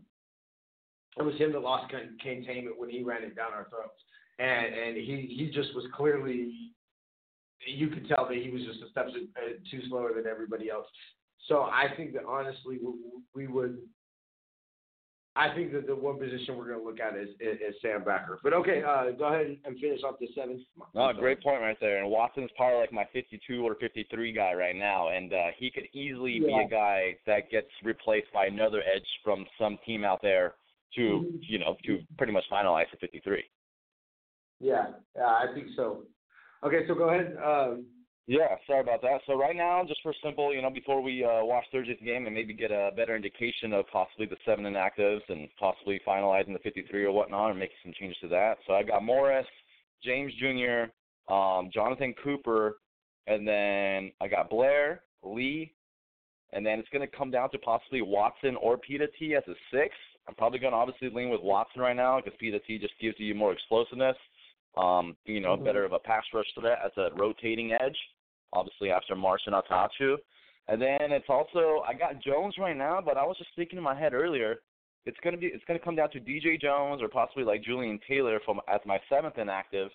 [1.16, 4.02] it was him that lost containment when he ran it down our throats
[4.38, 6.52] and and he he just was clearly
[7.66, 10.86] you could tell that he was just a step too, uh, slower than everybody else.
[11.48, 12.92] So I think that honestly we,
[13.34, 13.78] we would.
[15.36, 18.04] I think that the one position we're going to look at is, is, is Sam
[18.04, 18.38] Backer.
[18.44, 20.64] But okay, uh, go ahead and finish off the seven.
[20.94, 22.00] No, great point right there.
[22.00, 25.88] And Watson's probably like my 52 or 53 guy right now, and uh, he could
[25.92, 30.54] easily be a guy that gets replaced by another edge from some team out there
[30.94, 31.38] to Mhm.
[31.42, 33.42] you know to pretty much finalize the 53.
[34.60, 34.86] Yeah,
[35.16, 36.04] yeah, I think so.
[36.64, 37.36] Okay, so go ahead.
[37.44, 37.86] Um,
[38.26, 39.20] Yeah, sorry about that.
[39.26, 42.34] So right now, just for simple, you know, before we uh, watch Thursday's game and
[42.34, 47.04] maybe get a better indication of possibly the seven inactives and possibly finalizing the 53
[47.04, 48.54] or whatnot, or making some changes to that.
[48.66, 49.46] So I got Morris,
[50.02, 52.78] James Jr., um, Jonathan Cooper,
[53.26, 55.74] and then I got Blair, Lee,
[56.52, 59.54] and then it's going to come down to possibly Watson or Pita T as a
[59.70, 59.94] six.
[60.26, 63.16] I'm probably going to obviously lean with Watson right now because Pita T just gives
[63.18, 64.16] you more explosiveness,
[64.76, 65.64] um, you know, Mhm.
[65.64, 67.98] better of a pass rush threat as a rotating edge
[68.54, 70.16] obviously after Marsh and Attaochu.
[70.68, 73.82] And then it's also I got Jones right now, but I was just thinking in
[73.84, 74.62] my head earlier,
[75.04, 78.40] it's gonna be it's gonna come down to DJ Jones or possibly like Jullian Taylor
[78.44, 79.90] from as my seventh inactive.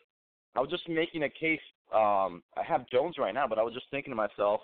[0.55, 1.61] I was just making a case.
[1.93, 4.61] Um, I have Jones right now, but I was just thinking to myself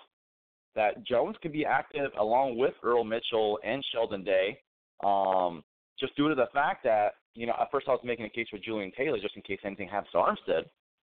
[0.74, 4.60] that Jones could be active along with Earl Mitchell and Sheldon Day.
[5.02, 5.64] Um,
[5.98, 8.46] just due to the fact that you know at first I was making a case
[8.50, 10.64] for Jullian Taylor just in case anything happens to Armstead.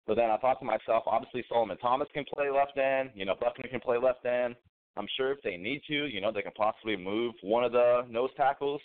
[0.07, 3.11] But then I thought to myself, obviously Solomon Thomas can play left end.
[3.15, 4.55] You know, Buckner can play left end.
[4.97, 8.07] I'm sure if they need to, you know, they can possibly move one of the
[8.09, 8.81] nose tackles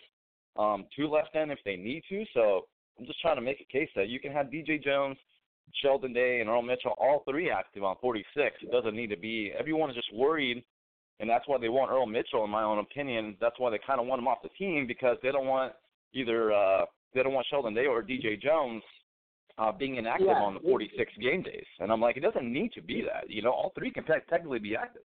[0.58, 2.26] um, to left end if they need to.
[2.34, 2.66] So
[3.00, 5.18] I'm just trying to make a case that you can have DJ Jones,
[5.82, 8.56] Sheldon Day, and Earl Mitchell all three active on 46.
[8.62, 9.54] It doesn't need to be.
[9.58, 10.64] Everyone is just worried,
[11.20, 13.38] and that's why they want Earl Mitchell, in my own opinion.
[13.40, 15.74] That's why they kind of want him off the team because they don't want
[16.14, 18.84] either uh, they don't want Sheldon Day or DJ Jones
[19.58, 20.34] uh, being inactive Yeah.
[20.42, 21.66] on the 46 game days.
[21.80, 23.30] And I'm like, it doesn't need to be that.
[23.30, 25.04] You know, all three can te- technically be active.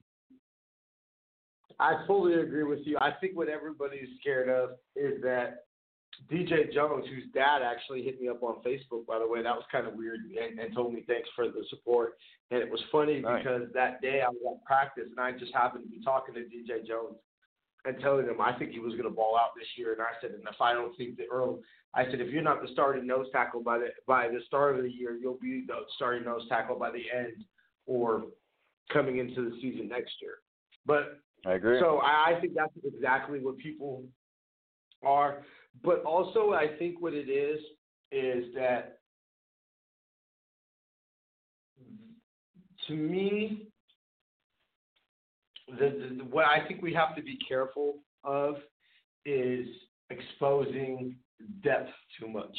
[1.79, 2.97] I fully agree with you.
[3.01, 5.65] I think what everybody's scared of is that
[6.33, 9.65] DJ Jones, whose dad actually hit me up on Facebook, by the way, that was
[9.71, 12.15] kind of weird, and, and told me thanks for the support.
[12.51, 13.43] And it was funny Nice.
[13.43, 16.41] because that day I was at practice, and I just happened to be talking to
[16.41, 17.17] DJ Jones
[17.87, 19.93] and telling him I think he was going to ball out this year.
[19.93, 21.61] And I said, and if I don't think that Earl,
[21.95, 24.83] I said, if you're not the starting nose tackle by the by the start of
[24.83, 27.45] the year, you'll be the starting nose tackle by the end
[27.87, 28.25] or
[28.93, 30.35] coming into the season next year.
[30.85, 31.81] But I agree.
[31.81, 34.03] so I, I think that's exactly what people
[35.05, 35.43] are.
[35.85, 37.61] But also, I think what it is
[38.13, 38.99] is that
[42.89, 43.69] to me,
[45.69, 48.57] the, the what I think we have to be careful of
[49.25, 49.67] is
[50.11, 51.17] exposing
[51.63, 52.57] depth too much,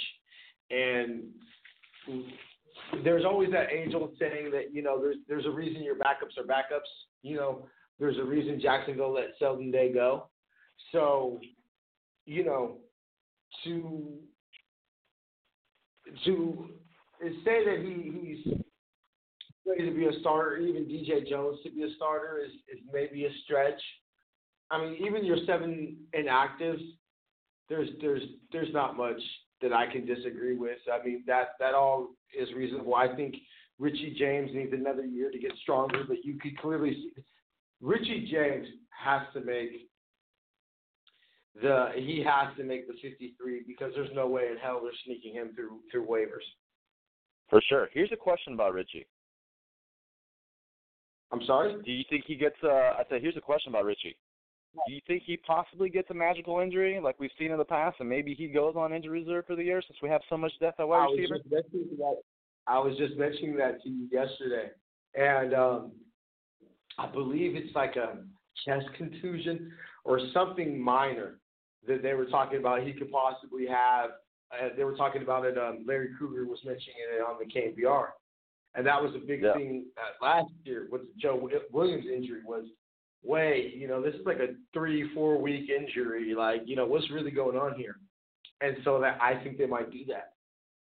[0.69, 1.23] and
[3.03, 6.37] there's always that age old saying that you know there's there's a reason your backups
[6.37, 6.89] are backups.
[7.23, 7.67] You know,
[7.99, 10.29] there's a reason Jacksonville let Sheldon Day go.
[10.91, 11.39] So,
[12.25, 12.77] you know,
[13.63, 14.19] to
[16.25, 16.67] to
[17.43, 18.53] say that he he's
[19.75, 23.29] to be a starter, even DJ Jones to be a starter is is maybe a
[23.43, 23.81] stretch.
[24.71, 26.83] I mean, even your seven inactives,
[27.69, 29.21] there's there's there's not much
[29.61, 30.77] that I can disagree with.
[30.91, 32.95] I mean that that all is reasonable.
[32.95, 33.35] I think
[33.79, 37.23] Richie James needs another year to get stronger, but you could clearly see
[37.81, 39.89] Richie James has to make
[41.61, 45.33] the he has to make the 53 because there's no way in hell they're sneaking
[45.33, 46.45] him through through waivers.
[47.49, 47.89] For sure.
[47.93, 49.05] Here's a question about Richie.
[51.31, 51.75] I'm sorry.
[51.83, 52.55] Do you think he gets?
[52.63, 54.15] Uh, I said, here's a question about Richie.
[54.85, 57.97] Do you think he possibly gets a magical injury like we've seen in the past,
[57.99, 60.51] and maybe he goes on injury reserve for the year since we have so much
[60.59, 61.37] depth at I wide was receiver?
[61.39, 62.15] just mentioning that.
[62.67, 64.69] I was just mentioning that to you yesterday,
[65.15, 65.91] and um,
[66.97, 68.17] I believe it's like a
[68.65, 69.71] chest contusion
[70.03, 71.39] or something minor
[71.87, 72.83] that they were talking about.
[72.83, 74.11] He could possibly have.
[74.51, 75.57] Uh, they were talking about it.
[75.57, 78.07] Um, Larry Krueger was mentioning it on the KNBR,
[78.75, 79.53] and that was a big Yeah.
[79.53, 80.87] thing uh, last year.
[80.91, 82.65] With Joe Williams' injury was
[83.23, 83.73] way.
[83.75, 86.33] You know, this is like a three, four week injury.
[86.35, 87.97] Like, you know, what's really going on here?
[88.61, 90.33] And so that I think they might do that.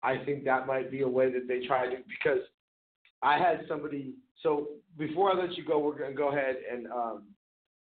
[0.02, 2.40] I think that might be a way that they try to because
[3.22, 4.14] I had somebody.
[4.42, 7.22] So before I let you go, we're gonna go ahead and um,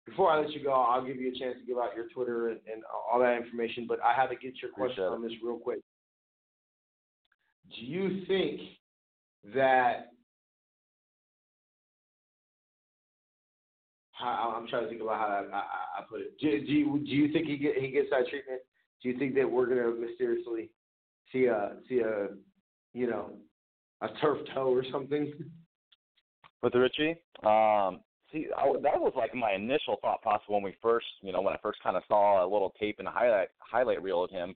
[0.06, 2.48] before I let you go, I'll give you a chance to give out your Twitter
[2.48, 3.86] and, and all that information.
[3.88, 5.78] But I had to get your question Appreciate on this real quick.
[7.78, 8.60] Do you think
[9.54, 10.12] that
[14.12, 15.62] how, I'm trying to think about how I, I,
[15.98, 16.38] I put it.
[16.40, 18.60] Do, do you do you think he get he gets that treatment?
[19.02, 20.70] Do you think that we're gonna mysteriously
[21.32, 22.28] see a see a
[22.94, 23.32] you know
[24.00, 25.32] a turf toe or something?
[26.62, 31.06] With Richie, um, see, I, that was like my initial thought process when we first,
[31.20, 34.22] you know, when I first kind of saw a little tape and highlight highlight reel
[34.22, 34.54] of him.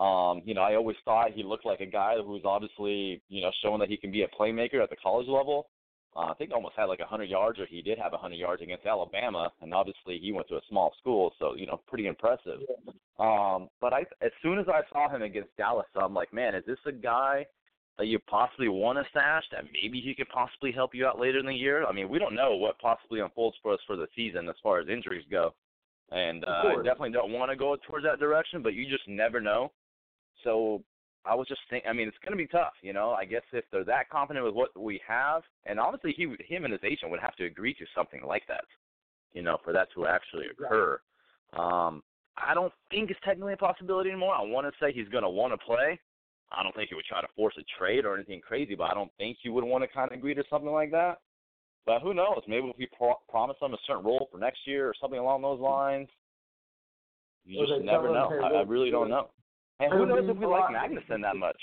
[0.00, 3.42] Um, you know, I always thought he looked like a guy who was obviously, you
[3.42, 5.68] know, showing that he can be a playmaker at the college level.
[6.16, 8.86] Uh, I think almost had like 100 yards, or he did have 100 yards against
[8.86, 12.60] Alabama, and obviously he went to a small school, so you know, pretty impressive.
[13.18, 16.64] Um, but I, as soon as I saw him against Dallas, I'm like, man, is
[16.66, 17.44] this a guy
[17.98, 19.44] that you possibly want to stash?
[19.52, 21.84] That maybe he could possibly help you out later in the year.
[21.84, 24.80] I mean, we don't know what possibly unfolds for us for the season as far
[24.80, 25.54] as injuries go,
[26.10, 28.62] and uh, I definitely don't want to go towards that direction.
[28.62, 29.70] But you just never know.
[30.44, 30.82] So
[31.24, 31.88] I was just thinking.
[31.88, 33.10] I mean, it's going to be tough, you know.
[33.10, 36.72] I guess if they're that confident with what we have, and obviously he, him and
[36.72, 38.64] his agent would have to agree to something like that,
[39.32, 41.00] you know, for that to actually occur.
[41.52, 42.02] Um,
[42.36, 44.34] I don't think it's technically a possibility anymore.
[44.34, 45.98] I want to say he's going to want to play.
[46.52, 48.94] I don't think he would try to force a trade or anything crazy, but I
[48.94, 51.18] don't think he would want to kind of agree to something like that.
[51.86, 52.42] But who knows?
[52.48, 55.42] Maybe if we pro- promise him a certain role for next year or something along
[55.42, 56.08] those lines.
[57.44, 58.30] You Or just never know.
[58.42, 59.30] I, I really don't know.
[59.80, 61.60] And who knows if we like Magnuson that much?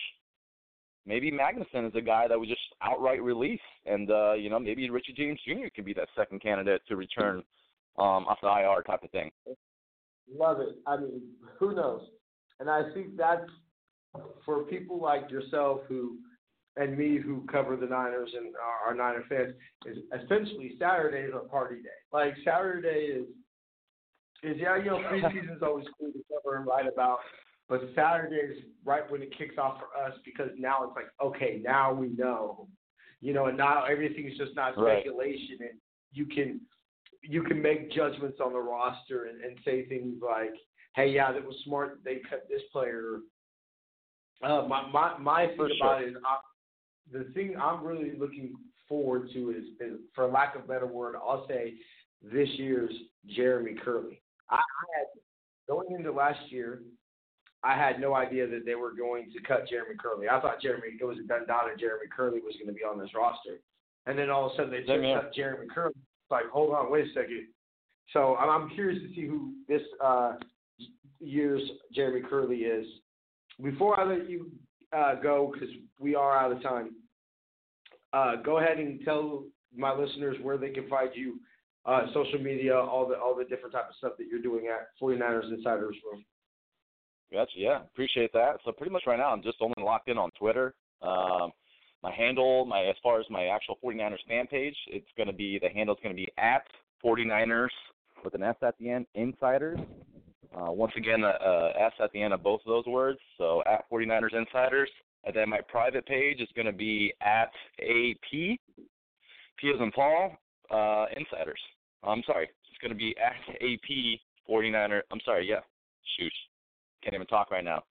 [1.05, 4.89] Maybe Magnuson is a guy that we just outright release, and uh, you know maybe
[4.89, 5.67] Richie James Jr.
[5.73, 7.43] could be that second candidate to return
[7.97, 9.31] um, off the IR type of thing.
[10.35, 10.75] Love it.
[10.85, 11.21] I mean,
[11.57, 12.01] who knows?
[12.59, 13.49] And I think that's
[14.45, 16.17] for people like yourself who
[16.75, 19.53] and me who cover the Niners and are, are Niner fans
[19.85, 21.89] is essentially Saturday is a party day.
[22.11, 23.25] Like Saturday is
[24.43, 27.19] is yeah, you know, preseason's always cool to cover and write about,
[27.69, 31.61] but Saturday is right when it kicks off for us because now it's like, okay,
[31.63, 32.67] now we know.
[33.19, 35.01] You know, and now everything's just not Right.
[35.01, 35.79] speculation and
[36.11, 36.61] you can
[37.21, 40.53] you can make judgments on the roster and, and say things like,
[40.95, 41.99] "Hey, yeah, that was smart.
[42.03, 43.19] They cut this player."
[44.41, 45.87] Uh, my my my For thing sure.
[45.87, 46.37] about it is, I,
[47.11, 48.53] the thing I'm really looking
[48.87, 51.73] forward to is, is, for lack of a better word, I'll say
[52.21, 52.93] this year's
[53.35, 54.21] Jeremy Kerley.
[54.49, 55.07] I, I had
[55.67, 56.83] going into last year,
[57.63, 60.29] I had no idea that they were going to cut Jeremy Kerley.
[60.29, 62.83] I thought Jeremy it was a done done and Jeremy Kerley was going to be
[62.83, 63.59] on this roster,
[64.05, 65.89] and then all of a sudden they just cut Jeremy Kerley.
[65.89, 67.47] It's like, hold on, wait a second.
[68.13, 70.33] So I'm, I'm curious to see who this uh,
[71.19, 71.61] year's
[71.93, 72.85] Jeremy Kerley is.
[73.61, 74.51] Before I let you
[74.95, 76.91] uh, go, because we are out of time,
[78.13, 79.45] uh, go ahead and tell
[79.75, 81.39] my listeners where they can find you,
[81.85, 84.89] uh, social media, all the all the different type of stuff that you're doing at
[85.01, 86.23] 49ers Insiders Room.
[87.31, 87.51] Gotcha.
[87.55, 88.57] Yeah, appreciate that.
[88.63, 90.73] So pretty much right now, I'm just only locked in on Twitter.
[91.01, 91.51] Um,
[92.03, 95.59] my handle, my as far as my actual 49ers fan page, it's going to be
[95.61, 96.63] the handle is going to be at
[97.03, 97.69] 49ers
[98.23, 99.79] with an S at the end, Insiders.
[100.55, 103.19] Uh, once again, a, a S at the end of both of those words.
[103.37, 104.89] So at 49ers Insiders,
[105.25, 107.51] and then my private page is going to be at
[107.81, 108.59] AP, P
[109.63, 110.37] as in Paul,
[110.71, 111.59] uh, Insiders.
[112.03, 114.19] I'm sorry, it's going to be at AP
[114.49, 115.01] 49er.
[115.11, 115.59] I'm sorry, yeah,
[116.17, 116.31] shoot,
[117.07, 117.83] can't even talk right now.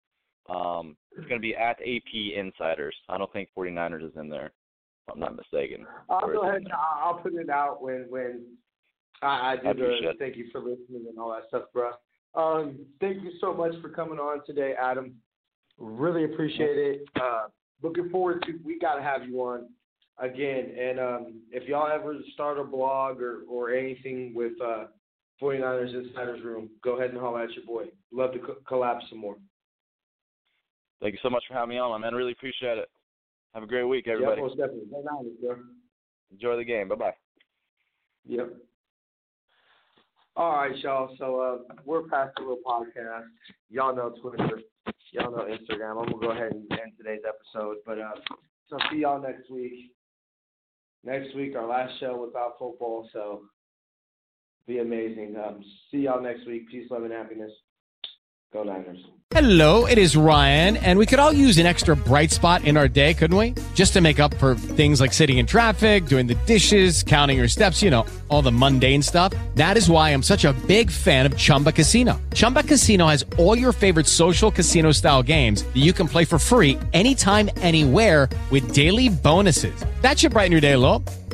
[0.48, 2.94] Um, it's going to be at AP Insiders.
[3.08, 5.86] I don't think 49ers is in there, if I'm not mistaken.
[6.10, 6.56] I'll Or go ahead.
[6.56, 6.72] And?
[6.72, 8.42] I'll I'll put it out when when
[9.22, 11.92] I, I do I the thank you for listening and all that stuff, bro.
[12.34, 15.14] Um, thank you so much for coming on today, Adam.
[15.78, 17.08] Really appreciate it.
[17.16, 17.46] Uh,
[17.82, 19.68] looking forward to we got to have you on
[20.18, 20.74] again.
[20.78, 24.84] And um, if y'all ever start a blog or or anything with uh,
[25.40, 27.84] 49ers Insiders Room, go ahead and holler at your boy.
[28.12, 29.36] Love to co- collab some more.
[31.00, 32.14] Thank you so much for having me on, my man.
[32.14, 32.88] Really appreciate it.
[33.54, 34.40] Have a great week, everybody.
[34.40, 34.86] Yeah, most definitely.
[34.90, 35.56] Go Niners, bro.
[36.32, 36.88] Enjoy the game.
[36.88, 37.14] Bye bye.
[38.26, 38.52] Yep.
[40.36, 41.14] All right, y'all.
[41.18, 43.24] So uh, we're past the little podcast.
[43.70, 44.60] Y'all know Twitter.
[45.12, 46.02] Y'all know Instagram.
[46.02, 47.76] I'm gonna go ahead and end today's episode.
[47.86, 48.12] But uh,
[48.68, 49.92] so see y'all next week.
[51.04, 53.08] Next week, our last show without football.
[53.12, 53.42] So
[54.66, 55.36] be amazing.
[55.36, 56.68] Um, see y'all next week.
[56.68, 57.52] Peace, love, and happiness.
[58.52, 58.98] Go Niners.
[59.30, 62.86] Hello, it is Ryan, and we could all use an extra bright spot in our
[62.86, 63.54] day, couldn't we?
[63.74, 67.48] Just to make up for things like sitting in traffic, doing the dishes, counting your
[67.48, 69.32] steps, you know, all the mundane stuff.
[69.56, 72.20] That is why I'm such a big fan of Chumba Casino.
[72.34, 76.38] Chumba Casino has all your favorite social casino style games that you can play for
[76.38, 79.84] free anytime, anywhere with daily bonuses.
[80.02, 81.02] That should brighten your day a little.